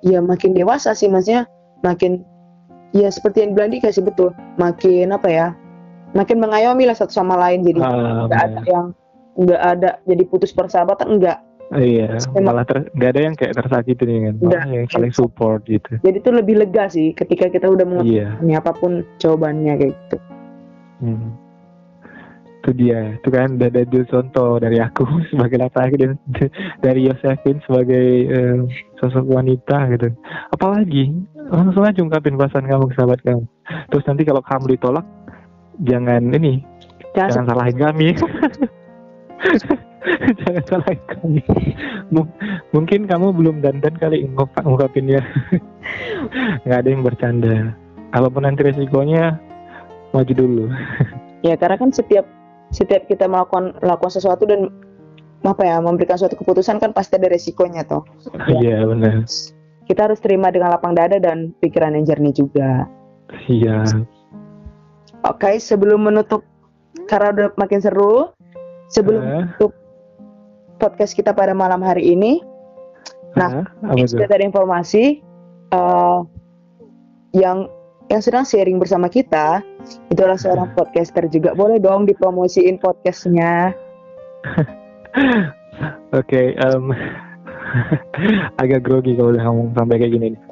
ya 0.00 0.22
makin 0.22 0.56
dewasa 0.56 0.94
sih 0.96 1.10
maksudnya 1.10 1.44
makin 1.82 2.22
ya 2.94 3.10
seperti 3.10 3.44
yang 3.44 3.52
bilang 3.52 3.74
Dika 3.74 3.90
sih 3.90 4.04
betul 4.04 4.32
makin 4.56 5.12
apa 5.12 5.28
ya 5.28 5.46
makin 6.14 6.38
mengayomi 6.42 6.84
lah 6.88 6.96
satu 6.96 7.14
sama 7.14 7.38
lain 7.38 7.62
jadi 7.62 7.80
ah, 7.82 8.26
nggak 8.26 8.42
ada 8.50 8.60
yang 8.66 8.86
nggak 9.38 9.62
ada 9.62 9.90
jadi 10.04 10.22
putus 10.26 10.50
persahabatan 10.50 11.18
enggak 11.18 11.38
iya 11.78 12.18
malah 12.42 12.66
ter, 12.66 12.90
nggak 12.98 13.10
ada 13.14 13.20
yang 13.22 13.34
kayak 13.38 13.54
tersakiti 13.54 14.02
kan 14.02 14.34
malah 14.42 14.66
yang 14.66 14.90
saling 14.90 15.14
support 15.14 15.62
gitu. 15.70 16.02
Jadi 16.02 16.18
itu 16.18 16.30
lebih 16.34 16.58
lega 16.58 16.90
sih 16.90 17.14
ketika 17.14 17.46
kita 17.46 17.70
udah 17.70 17.86
mengerti 17.86 18.26
iya. 18.26 18.58
apa 18.58 18.74
pun 18.74 19.06
jawabannya 19.22 19.78
kayak 19.78 19.94
gitu. 19.94 20.16
Hmm. 21.00 21.32
itu 22.60 22.76
dia 22.76 23.16
itu 23.16 23.32
kan 23.32 23.56
ada 23.56 23.88
dua 23.88 24.04
contoh 24.04 24.60
dari 24.60 24.76
aku 24.84 25.08
sebagai 25.32 25.56
laki-laki 25.56 25.96
dan 25.96 26.12
dari 26.84 27.08
Yosefin 27.08 27.56
sebagai 27.64 28.06
uh, 28.28 28.58
sosok 29.00 29.24
wanita 29.30 29.88
gitu. 29.96 30.12
Apalagi 30.52 31.08
langsung 31.48 31.88
aja 31.88 32.04
ungkapin 32.04 32.36
perasaan 32.36 32.68
kamu 32.68 32.92
ke 32.92 32.94
sahabat 33.00 33.20
kamu. 33.24 33.48
Terus 33.88 34.04
nanti 34.04 34.22
kalau 34.28 34.42
kamu 34.44 34.76
ditolak 34.76 35.06
jangan 35.84 36.22
ini 36.34 36.64
jangan, 37.16 37.30
jangan 37.30 37.46
salahin 37.52 37.78
kami 37.78 38.08
jangan 40.40 40.64
salahin 40.68 41.02
kami 41.08 41.42
M 42.10 42.26
mungkin 42.74 43.06
kamu 43.06 43.26
belum 43.36 43.56
dandan 43.64 43.94
kali 43.96 44.26
ngungkapinnya 44.34 45.20
nggak 46.64 46.80
ada 46.84 46.88
yang 46.88 47.04
bercanda 47.04 47.56
apa 48.10 48.26
pun 48.26 48.42
nanti 48.42 48.66
resikonya 48.66 49.38
maju 50.10 50.32
dulu 50.34 50.64
ya 51.46 51.54
karena 51.56 51.78
kan 51.78 51.94
setiap 51.94 52.26
setiap 52.70 53.06
kita 53.10 53.26
melakukan 53.26 53.74
melakukan 53.82 54.14
sesuatu 54.14 54.46
dan 54.46 54.70
apa 55.40 55.62
ya 55.64 55.80
memberikan 55.80 56.20
suatu 56.20 56.36
keputusan 56.36 56.78
kan 56.78 56.92
pasti 56.92 57.16
ada 57.16 57.32
resikonya 57.32 57.82
toh. 57.88 58.04
Iya 58.44 58.84
benar. 58.84 59.24
Kita 59.88 60.06
harus 60.06 60.20
terima 60.20 60.52
dengan 60.52 60.76
lapang 60.76 60.92
dada 60.92 61.16
dan 61.16 61.56
pikiran 61.58 61.96
yang 61.96 62.04
jernih 62.04 62.36
juga. 62.36 62.84
Iya. 63.48 64.04
Oke, 65.26 65.60
sebelum 65.60 66.08
menutup 66.08 66.44
karena 67.06 67.28
udah 67.34 67.48
makin 67.60 67.80
seru, 67.82 68.32
sebelum 68.88 69.20
uh. 69.20 69.28
menutup 69.44 69.72
podcast 70.80 71.12
kita 71.12 71.36
pada 71.36 71.52
malam 71.52 71.84
hari 71.84 72.16
ini, 72.16 72.40
nah, 73.36 73.68
uh, 73.84 74.06
sudah 74.08 74.24
ada 74.24 74.40
informasi 74.40 75.20
uh, 75.76 76.24
yang 77.36 77.68
yang 78.10 78.18
sedang 78.24 78.42
sharing 78.42 78.82
bersama 78.82 79.06
kita 79.06 79.62
itu 80.10 80.18
adalah 80.18 80.40
seorang 80.40 80.68
podcaster 80.74 81.30
juga. 81.30 81.54
Boleh 81.54 81.78
dong 81.78 82.10
dipromosiin 82.10 82.82
podcastnya. 82.82 83.70
Oke, 86.10 86.26
okay, 86.26 86.46
um, 86.66 86.90
agak 88.62 88.82
grogi 88.82 89.14
kalau 89.14 89.30
udah 89.30 89.44
ngomong 89.46 89.68
sampai 89.78 89.96
kayak 90.02 90.12
gini. 90.18 90.49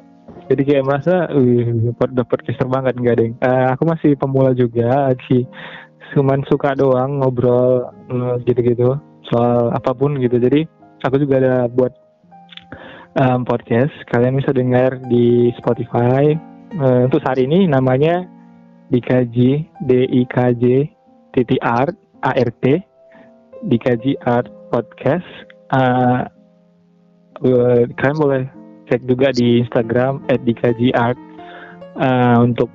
Jadi 0.49 0.61
kayak 0.65 0.85
merasa, 0.89 1.29
uh, 1.29 1.93
udah 1.93 2.25
podcaster 2.25 2.65
banget 2.65 2.97
nggak 2.97 3.15
deh. 3.21 3.29
Uh, 3.37 3.69
aku 3.69 3.85
masih 3.85 4.17
pemula 4.17 4.57
juga, 4.57 5.13
sih. 5.29 5.45
Cuman 6.17 6.41
suka 6.49 6.73
doang 6.73 7.21
ngobrol 7.21 7.85
uh, 8.09 8.35
gitu-gitu 8.49 8.97
soal 9.29 9.69
apa 9.69 9.93
pun 9.93 10.17
gitu. 10.17 10.41
Jadi 10.41 10.65
aku 11.05 11.21
juga 11.21 11.37
ada 11.37 11.55
buat 11.69 11.93
um, 13.21 13.45
podcast. 13.45 13.93
Kalian 14.09 14.41
bisa 14.41 14.49
dengar 14.49 14.97
di 15.05 15.53
Spotify, 15.61 16.33
uh, 16.81 17.05
untuk 17.05 17.21
saat 17.21 17.37
ini 17.37 17.69
namanya 17.69 18.25
dikaji 18.89 19.69
D 19.85 19.91
I 20.09 20.25
K 20.25 20.57
J 20.57 20.89
titik 21.37 21.61
art 21.61 21.93
A 22.25 22.33
R 22.33 22.49
T 22.57 22.81
dikaji 23.69 24.17
art 24.25 24.49
podcast 24.73 25.29
uh, 25.69 26.25
kalian 27.93 28.17
boleh 28.17 28.43
cek 28.89 29.05
juga 29.05 29.31
di 29.31 29.61
Instagram 29.61 30.25
at 30.27 30.41
dikaji 30.43 30.91
art 30.97 31.17
uh, 32.01 32.41
untuk 32.41 32.67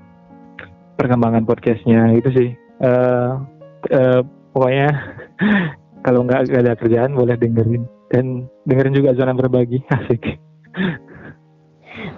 perkembangan 0.97 1.43
podcastnya 1.45 2.15
itu 2.15 2.29
sih 2.33 2.49
uh, 2.87 3.43
uh, 3.91 4.21
pokoknya 4.55 4.89
kalau 6.07 6.23
nggak 6.25 6.55
ada 6.55 6.79
kerjaan 6.79 7.19
boleh 7.19 7.35
dengerin 7.35 7.85
dan 8.15 8.47
dengerin 8.71 8.95
juga 8.95 9.19
zona 9.19 9.35
berbagi 9.35 9.83
asik 9.99 10.39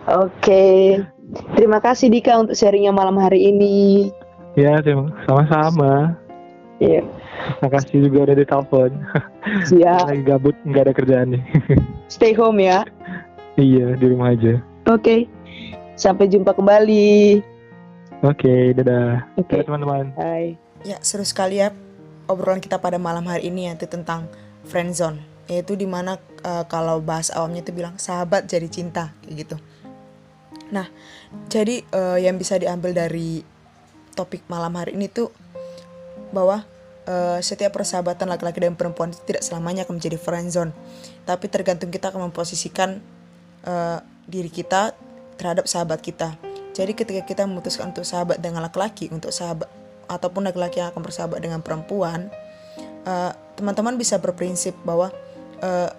oke 0.06 0.30
okay. 0.37 1.00
Terima 1.59 1.82
kasih 1.82 2.06
Dika 2.12 2.38
untuk 2.38 2.54
sharingnya 2.54 2.94
malam 2.94 3.18
hari 3.18 3.50
ini. 3.50 4.09
Ya, 4.54 4.78
terima 4.78 5.11
sama-sama. 5.26 6.14
Iya. 6.78 7.02
Terima 7.59 7.70
kasih 7.72 7.96
juga 8.09 8.30
udah 8.30 8.37
ditelepon. 8.38 8.90
Siap. 9.66 10.06
Lagi 10.12 10.24
gabut, 10.24 10.56
nggak 10.62 10.82
ada 10.87 10.94
kerjaan 10.94 11.28
nih. 11.37 11.42
Stay 12.06 12.32
home 12.32 12.62
ya. 12.62 12.87
Iya, 13.56 13.86
di 13.96 14.06
rumah 14.08 14.32
aja. 14.32 14.60
Oke. 14.86 15.00
Okay. 15.00 15.20
Sampai 15.96 16.28
jumpa 16.28 16.52
kembali. 16.52 17.40
Oke, 18.20 18.48
okay, 18.48 18.62
dadah. 18.76 19.24
Oke, 19.40 19.56
okay. 19.56 19.60
teman-teman. 19.64 20.12
Hai. 20.16 20.60
Ya, 20.84 21.00
seru 21.00 21.24
sekali 21.24 21.60
ya 21.60 21.72
obrolan 22.28 22.60
kita 22.60 22.78
pada 22.78 23.00
malam 23.00 23.24
hari 23.26 23.48
ini 23.48 23.70
yaitu 23.72 23.88
tentang 23.88 24.28
friendzone. 24.68 25.22
Yaitu 25.46 25.78
di 25.78 25.86
mana 25.86 26.18
uh, 26.42 26.66
kalau 26.66 26.98
bahas 27.00 27.30
awamnya 27.30 27.62
itu 27.62 27.72
bilang 27.72 27.96
sahabat 27.96 28.50
jadi 28.50 28.66
cinta 28.68 29.14
kayak 29.24 29.46
gitu. 29.46 29.56
Nah, 30.74 30.90
jadi 31.46 31.86
uh, 31.94 32.18
yang 32.18 32.34
bisa 32.36 32.58
diambil 32.58 32.90
dari 32.90 33.46
topik 34.18 34.42
malam 34.50 34.74
hari 34.74 34.98
ini 34.98 35.06
tuh 35.06 35.30
bahwa 36.34 36.66
uh, 37.06 37.38
setiap 37.38 37.78
persahabatan 37.78 38.26
laki-laki 38.26 38.58
dan 38.58 38.74
perempuan 38.74 39.14
itu 39.14 39.22
tidak 39.22 39.46
selamanya 39.46 39.86
akan 39.86 40.02
menjadi 40.02 40.18
friend 40.18 40.50
zone, 40.50 40.72
tapi 41.22 41.46
tergantung 41.46 41.94
kita 41.94 42.10
akan 42.10 42.32
memposisikan 42.32 42.98
uh, 43.66 43.98
diri 44.24 44.48
kita 44.48 44.94
terhadap 45.37 45.68
sahabat 45.68 46.00
kita. 46.00 46.33
Jadi 46.72 46.92
ketika 46.92 47.22
kita 47.24 47.42
memutuskan 47.44 47.92
untuk 47.92 48.05
sahabat 48.05 48.40
dengan 48.40 48.64
laki-laki, 48.64 49.09
untuk 49.12 49.33
sahabat 49.33 49.68
ataupun 50.07 50.46
laki-laki 50.46 50.81
yang 50.81 50.92
akan 50.92 51.02
bersahabat 51.02 51.40
dengan 51.42 51.61
perempuan, 51.61 52.31
teman-teman 53.57 53.94
uh, 53.96 54.00
bisa 54.00 54.20
berprinsip 54.20 54.76
bahwa 54.85 55.09
uh, 55.64 55.90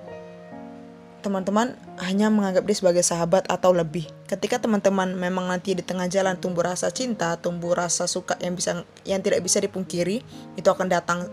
teman-teman 1.25 1.75
hanya 1.97 2.30
menganggap 2.30 2.63
dia 2.63 2.77
sebagai 2.77 3.03
sahabat 3.03 3.49
atau 3.49 3.73
lebih. 3.73 4.06
Ketika 4.30 4.62
teman-teman 4.62 5.17
memang 5.17 5.49
nanti 5.49 5.73
di 5.73 5.82
tengah 5.82 6.06
jalan 6.08 6.38
tumbuh 6.38 6.63
rasa 6.63 6.93
cinta, 6.93 7.36
tumbuh 7.41 7.73
rasa 7.73 8.06
suka 8.06 8.38
yang 8.39 8.53
bisa 8.53 8.86
yang 9.03 9.19
tidak 9.19 9.41
bisa 9.41 9.58
dipungkiri, 9.58 10.21
itu 10.56 10.67
akan 10.69 10.88
datang 10.88 11.25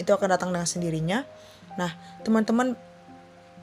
itu 0.00 0.10
akan 0.10 0.34
datang 0.34 0.50
dengan 0.50 0.66
sendirinya. 0.66 1.18
Nah, 1.78 1.94
teman-teman 2.26 2.74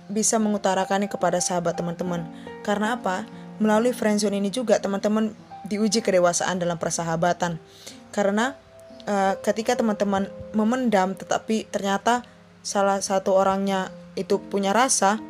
bisa 0.07 0.41
mengutarakannya 0.41 1.11
kepada 1.11 1.37
sahabat 1.43 1.77
teman-teman. 1.77 2.25
Karena 2.65 2.97
apa? 2.97 3.27
Melalui 3.61 3.93
friendzone 3.93 4.41
ini 4.41 4.49
juga 4.49 4.81
teman-teman 4.81 5.35
diuji 5.67 6.01
kedewasaan 6.01 6.57
dalam 6.57 6.81
persahabatan. 6.81 7.61
Karena 8.09 8.57
uh, 9.05 9.37
ketika 9.39 9.77
teman-teman 9.77 10.27
memendam 10.57 11.13
tetapi 11.13 11.69
ternyata 11.69 12.25
salah 12.65 13.01
satu 13.01 13.37
orangnya 13.37 13.89
itu 14.17 14.37
punya 14.37 14.75
rasa, 14.75 15.21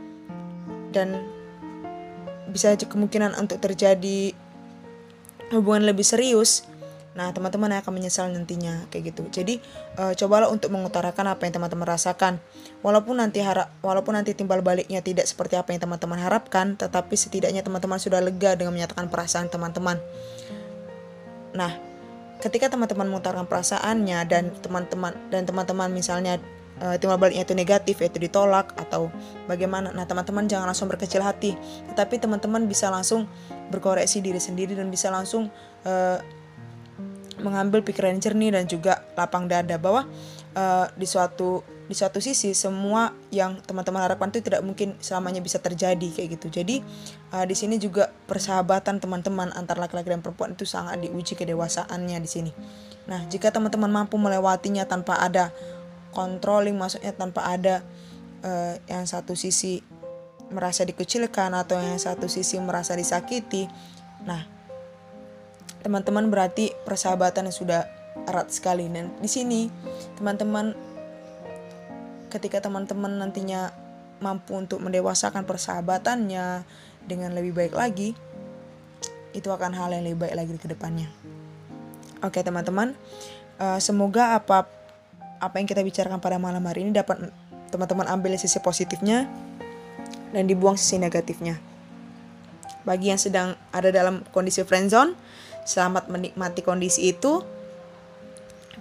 dan 0.91 1.23
bisa 2.51 2.75
kemungkinan 2.75 3.39
untuk 3.39 3.63
terjadi 3.63 4.35
hubungan 5.55 5.87
lebih 5.87 6.03
serius 6.03 6.67
nah 7.11 7.27
teman-teman 7.35 7.75
akan 7.83 7.91
menyesal 7.91 8.31
nantinya 8.31 8.87
kayak 8.87 9.11
gitu. 9.11 9.27
Jadi 9.27 9.59
uh, 9.99 10.15
cobalah 10.15 10.47
untuk 10.47 10.71
mengutarakan 10.71 11.35
apa 11.35 11.43
yang 11.43 11.59
teman-teman 11.59 11.83
rasakan. 11.83 12.39
Walaupun 12.79 13.19
nanti 13.19 13.43
harap 13.43 13.67
walaupun 13.83 14.15
nanti 14.15 14.31
timbal 14.31 14.63
baliknya 14.63 15.03
tidak 15.03 15.27
seperti 15.27 15.59
apa 15.59 15.75
yang 15.75 15.83
teman-teman 15.83 16.15
harapkan 16.23 16.79
tetapi 16.79 17.11
setidaknya 17.19 17.67
teman-teman 17.67 17.99
sudah 17.99 18.23
lega 18.23 18.55
dengan 18.55 18.71
menyatakan 18.71 19.11
perasaan 19.11 19.51
teman-teman. 19.51 19.99
Nah 21.51 21.75
ketika 22.39 22.71
teman-teman 22.71 23.11
mengutarakan 23.11 23.45
perasaannya 23.45 24.19
dan 24.31 24.55
teman-teman 24.63 25.11
dan 25.27 25.43
teman-teman 25.43 25.91
misalnya 25.91 26.39
uh, 26.79 26.95
timbal 26.95 27.19
baliknya 27.19 27.43
itu 27.43 27.53
negatif 27.53 27.99
yaitu 27.99 28.23
ditolak 28.23 28.71
atau 28.79 29.11
bagaimana 29.51 29.91
nah 29.91 30.07
teman-teman 30.07 30.47
jangan 30.47 30.71
langsung 30.71 30.87
berkecil 30.87 31.19
hati. 31.19 31.59
Tetapi 31.91 32.23
teman-teman 32.23 32.71
bisa 32.71 32.87
langsung 32.87 33.27
berkoreksi 33.67 34.23
diri 34.23 34.39
sendiri 34.39 34.79
dan 34.79 34.87
bisa 34.87 35.11
langsung 35.11 35.51
uh, 35.83 36.39
mengambil 37.41 37.81
pikiran 37.81 38.15
jernih 38.21 38.53
dan 38.53 38.69
juga 38.69 39.03
lapang 39.17 39.49
dada 39.49 39.75
bahwa 39.81 40.05
uh, 40.55 40.87
di 40.95 41.09
suatu 41.09 41.65
di 41.91 41.97
suatu 41.97 42.23
sisi 42.23 42.55
semua 42.55 43.11
yang 43.35 43.59
teman-teman 43.67 43.99
harapkan 43.99 44.31
itu 44.31 44.39
tidak 44.39 44.63
mungkin 44.63 44.95
selamanya 45.03 45.43
bisa 45.43 45.59
terjadi 45.59 46.07
kayak 46.07 46.39
gitu. 46.39 46.47
Jadi 46.61 46.79
uh, 47.35 47.43
di 47.43 47.51
sini 47.51 47.75
juga 47.75 48.07
persahabatan 48.07 49.03
teman-teman 49.03 49.51
antar 49.51 49.75
laki-laki 49.75 50.07
dan 50.07 50.23
perempuan 50.23 50.55
itu 50.55 50.63
sangat 50.63 51.03
diuji 51.03 51.35
kedewasaannya 51.35 52.17
di 52.23 52.29
sini. 52.31 52.51
Nah, 53.11 53.27
jika 53.27 53.51
teman-teman 53.51 53.91
mampu 53.91 54.15
melewatinya 54.15 54.87
tanpa 54.87 55.19
ada 55.19 55.51
controlling 56.15 56.79
maksudnya 56.79 57.11
tanpa 57.11 57.43
ada 57.43 57.83
uh, 58.45 58.79
yang 58.87 59.03
satu 59.03 59.35
sisi 59.35 59.83
merasa 60.51 60.83
dikucilkan 60.83 61.55
atau 61.55 61.79
yang 61.79 61.99
satu 61.99 62.31
sisi 62.31 62.59
merasa 62.59 62.95
disakiti. 62.95 63.67
Nah, 64.23 64.60
teman-teman 65.81 66.29
berarti 66.29 66.73
persahabatan 66.85 67.49
yang 67.49 67.57
sudah 67.57 67.81
erat 68.29 68.53
sekali 68.53 68.85
dan 68.91 69.09
di 69.17 69.29
sini 69.29 69.61
teman-teman 70.19 70.77
ketika 72.31 72.63
teman-teman 72.63 73.17
nantinya 73.17 73.73
mampu 74.21 74.55
untuk 74.55 74.79
mendewasakan 74.79 75.43
persahabatannya 75.43 76.63
dengan 77.09 77.33
lebih 77.33 77.57
baik 77.57 77.73
lagi 77.73 78.13
itu 79.33 79.49
akan 79.49 79.73
hal 79.73 79.89
yang 79.91 80.05
lebih 80.05 80.27
baik 80.27 80.35
lagi 80.37 80.53
ke 80.59 80.67
depannya. 80.69 81.09
Oke 82.21 82.45
teman-teman, 82.45 82.93
uh, 83.57 83.79
semoga 83.81 84.37
apa 84.37 84.69
apa 85.41 85.55
yang 85.57 85.65
kita 85.65 85.81
bicarakan 85.81 86.21
pada 86.21 86.37
malam 86.37 86.61
hari 86.69 86.85
ini 86.85 86.93
dapat 86.93 87.33
teman-teman 87.73 88.05
ambil 88.05 88.37
sisi 88.37 88.61
positifnya 88.61 89.25
dan 90.29 90.45
dibuang 90.45 90.77
sisi 90.77 91.01
negatifnya. 91.01 91.57
Bagi 92.85 93.09
yang 93.09 93.17
sedang 93.17 93.57
ada 93.73 93.89
dalam 93.89 94.21
kondisi 94.29 94.61
friendzone, 94.61 95.17
selamat 95.65 96.09
menikmati 96.09 96.65
kondisi 96.65 97.13
itu. 97.13 97.43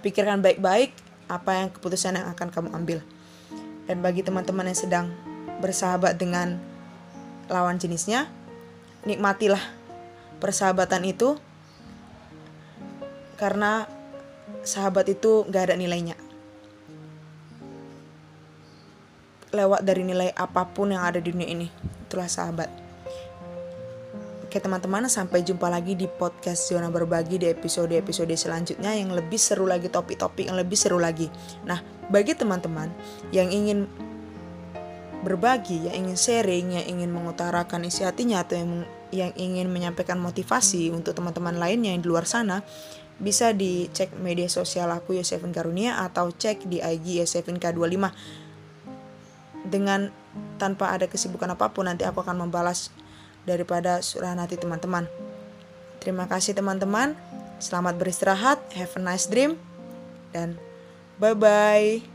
Pikirkan 0.01 0.41
baik-baik 0.41 0.91
apa 1.29 1.51
yang 1.63 1.67
keputusan 1.69 2.17
yang 2.17 2.27
akan 2.33 2.49
kamu 2.49 2.69
ambil. 2.73 2.99
Dan 3.85 4.01
bagi 4.01 4.25
teman-teman 4.25 4.67
yang 4.71 4.79
sedang 4.79 5.05
bersahabat 5.61 6.17
dengan 6.17 6.57
lawan 7.51 7.77
jenisnya, 7.77 8.25
nikmatilah 9.05 9.61
persahabatan 10.41 11.05
itu 11.05 11.37
karena 13.37 13.85
sahabat 14.65 15.09
itu 15.09 15.45
gak 15.49 15.69
ada 15.69 15.75
nilainya. 15.77 16.17
Lewat 19.51 19.83
dari 19.83 20.07
nilai 20.07 20.31
apa 20.31 20.63
pun 20.65 20.95
yang 20.95 21.03
ada 21.03 21.19
di 21.19 21.29
dunia 21.29 21.49
ini, 21.49 21.67
itulah 22.07 22.29
sahabat. 22.31 22.80
Oke 24.51 24.59
teman-teman, 24.59 25.07
sampai 25.07 25.47
jumpa 25.47 25.71
lagi 25.71 25.95
di 25.95 26.11
podcast 26.11 26.67
Zona 26.67 26.91
Berbagi 26.91 27.39
di 27.39 27.47
episode-episode 27.47 28.35
selanjutnya 28.35 28.91
yang 28.91 29.15
lebih 29.15 29.39
seru 29.39 29.63
lagi, 29.63 29.87
topik-topik 29.87 30.51
yang 30.51 30.59
lebih 30.59 30.75
seru 30.75 30.99
lagi. 30.99 31.31
Nah, 31.63 31.79
bagi 32.11 32.35
teman-teman 32.35 32.91
yang 33.31 33.47
ingin 33.47 33.87
berbagi, 35.23 35.87
yang 35.87 36.03
ingin 36.03 36.17
sharing, 36.19 36.67
yang 36.75 36.83
ingin 36.83 37.15
mengutarakan 37.15 37.87
isi 37.87 38.03
hatinya 38.03 38.43
atau 38.43 38.59
yang, 38.59 38.71
yang 39.15 39.31
ingin 39.39 39.71
menyampaikan 39.71 40.19
motivasi 40.19 40.91
untuk 40.91 41.15
teman-teman 41.15 41.55
lainnya 41.55 41.95
yang 41.95 42.03
di 42.03 42.11
luar 42.11 42.27
sana, 42.27 42.59
bisa 43.23 43.55
dicek 43.55 44.19
media 44.19 44.51
sosial 44.51 44.91
aku 44.91 45.15
Yosefin 45.15 45.55
Karunia 45.55 46.03
atau 46.03 46.27
cek 46.27 46.67
di 46.67 46.83
IG 46.83 47.23
Yosefin 47.23 47.55
K25 47.55 48.03
dengan 49.71 50.11
tanpa 50.59 50.91
ada 50.91 51.07
kesibukan 51.07 51.55
apa 51.55 51.71
pun 51.71 51.87
nanti 51.87 52.03
aku 52.03 52.19
akan 52.19 52.43
membalas 52.43 52.91
daripada 53.45 54.03
surah 54.03 54.33
nanti 54.37 54.57
teman-teman. 54.57 55.05
Terima 56.01 56.25
kasih 56.25 56.57
teman-teman. 56.57 57.13
Selamat 57.61 57.97
beristirahat. 57.97 58.57
Have 58.73 58.97
a 58.97 59.01
nice 59.01 59.29
dream. 59.29 59.57
Dan 60.33 60.57
bye-bye. 61.21 62.10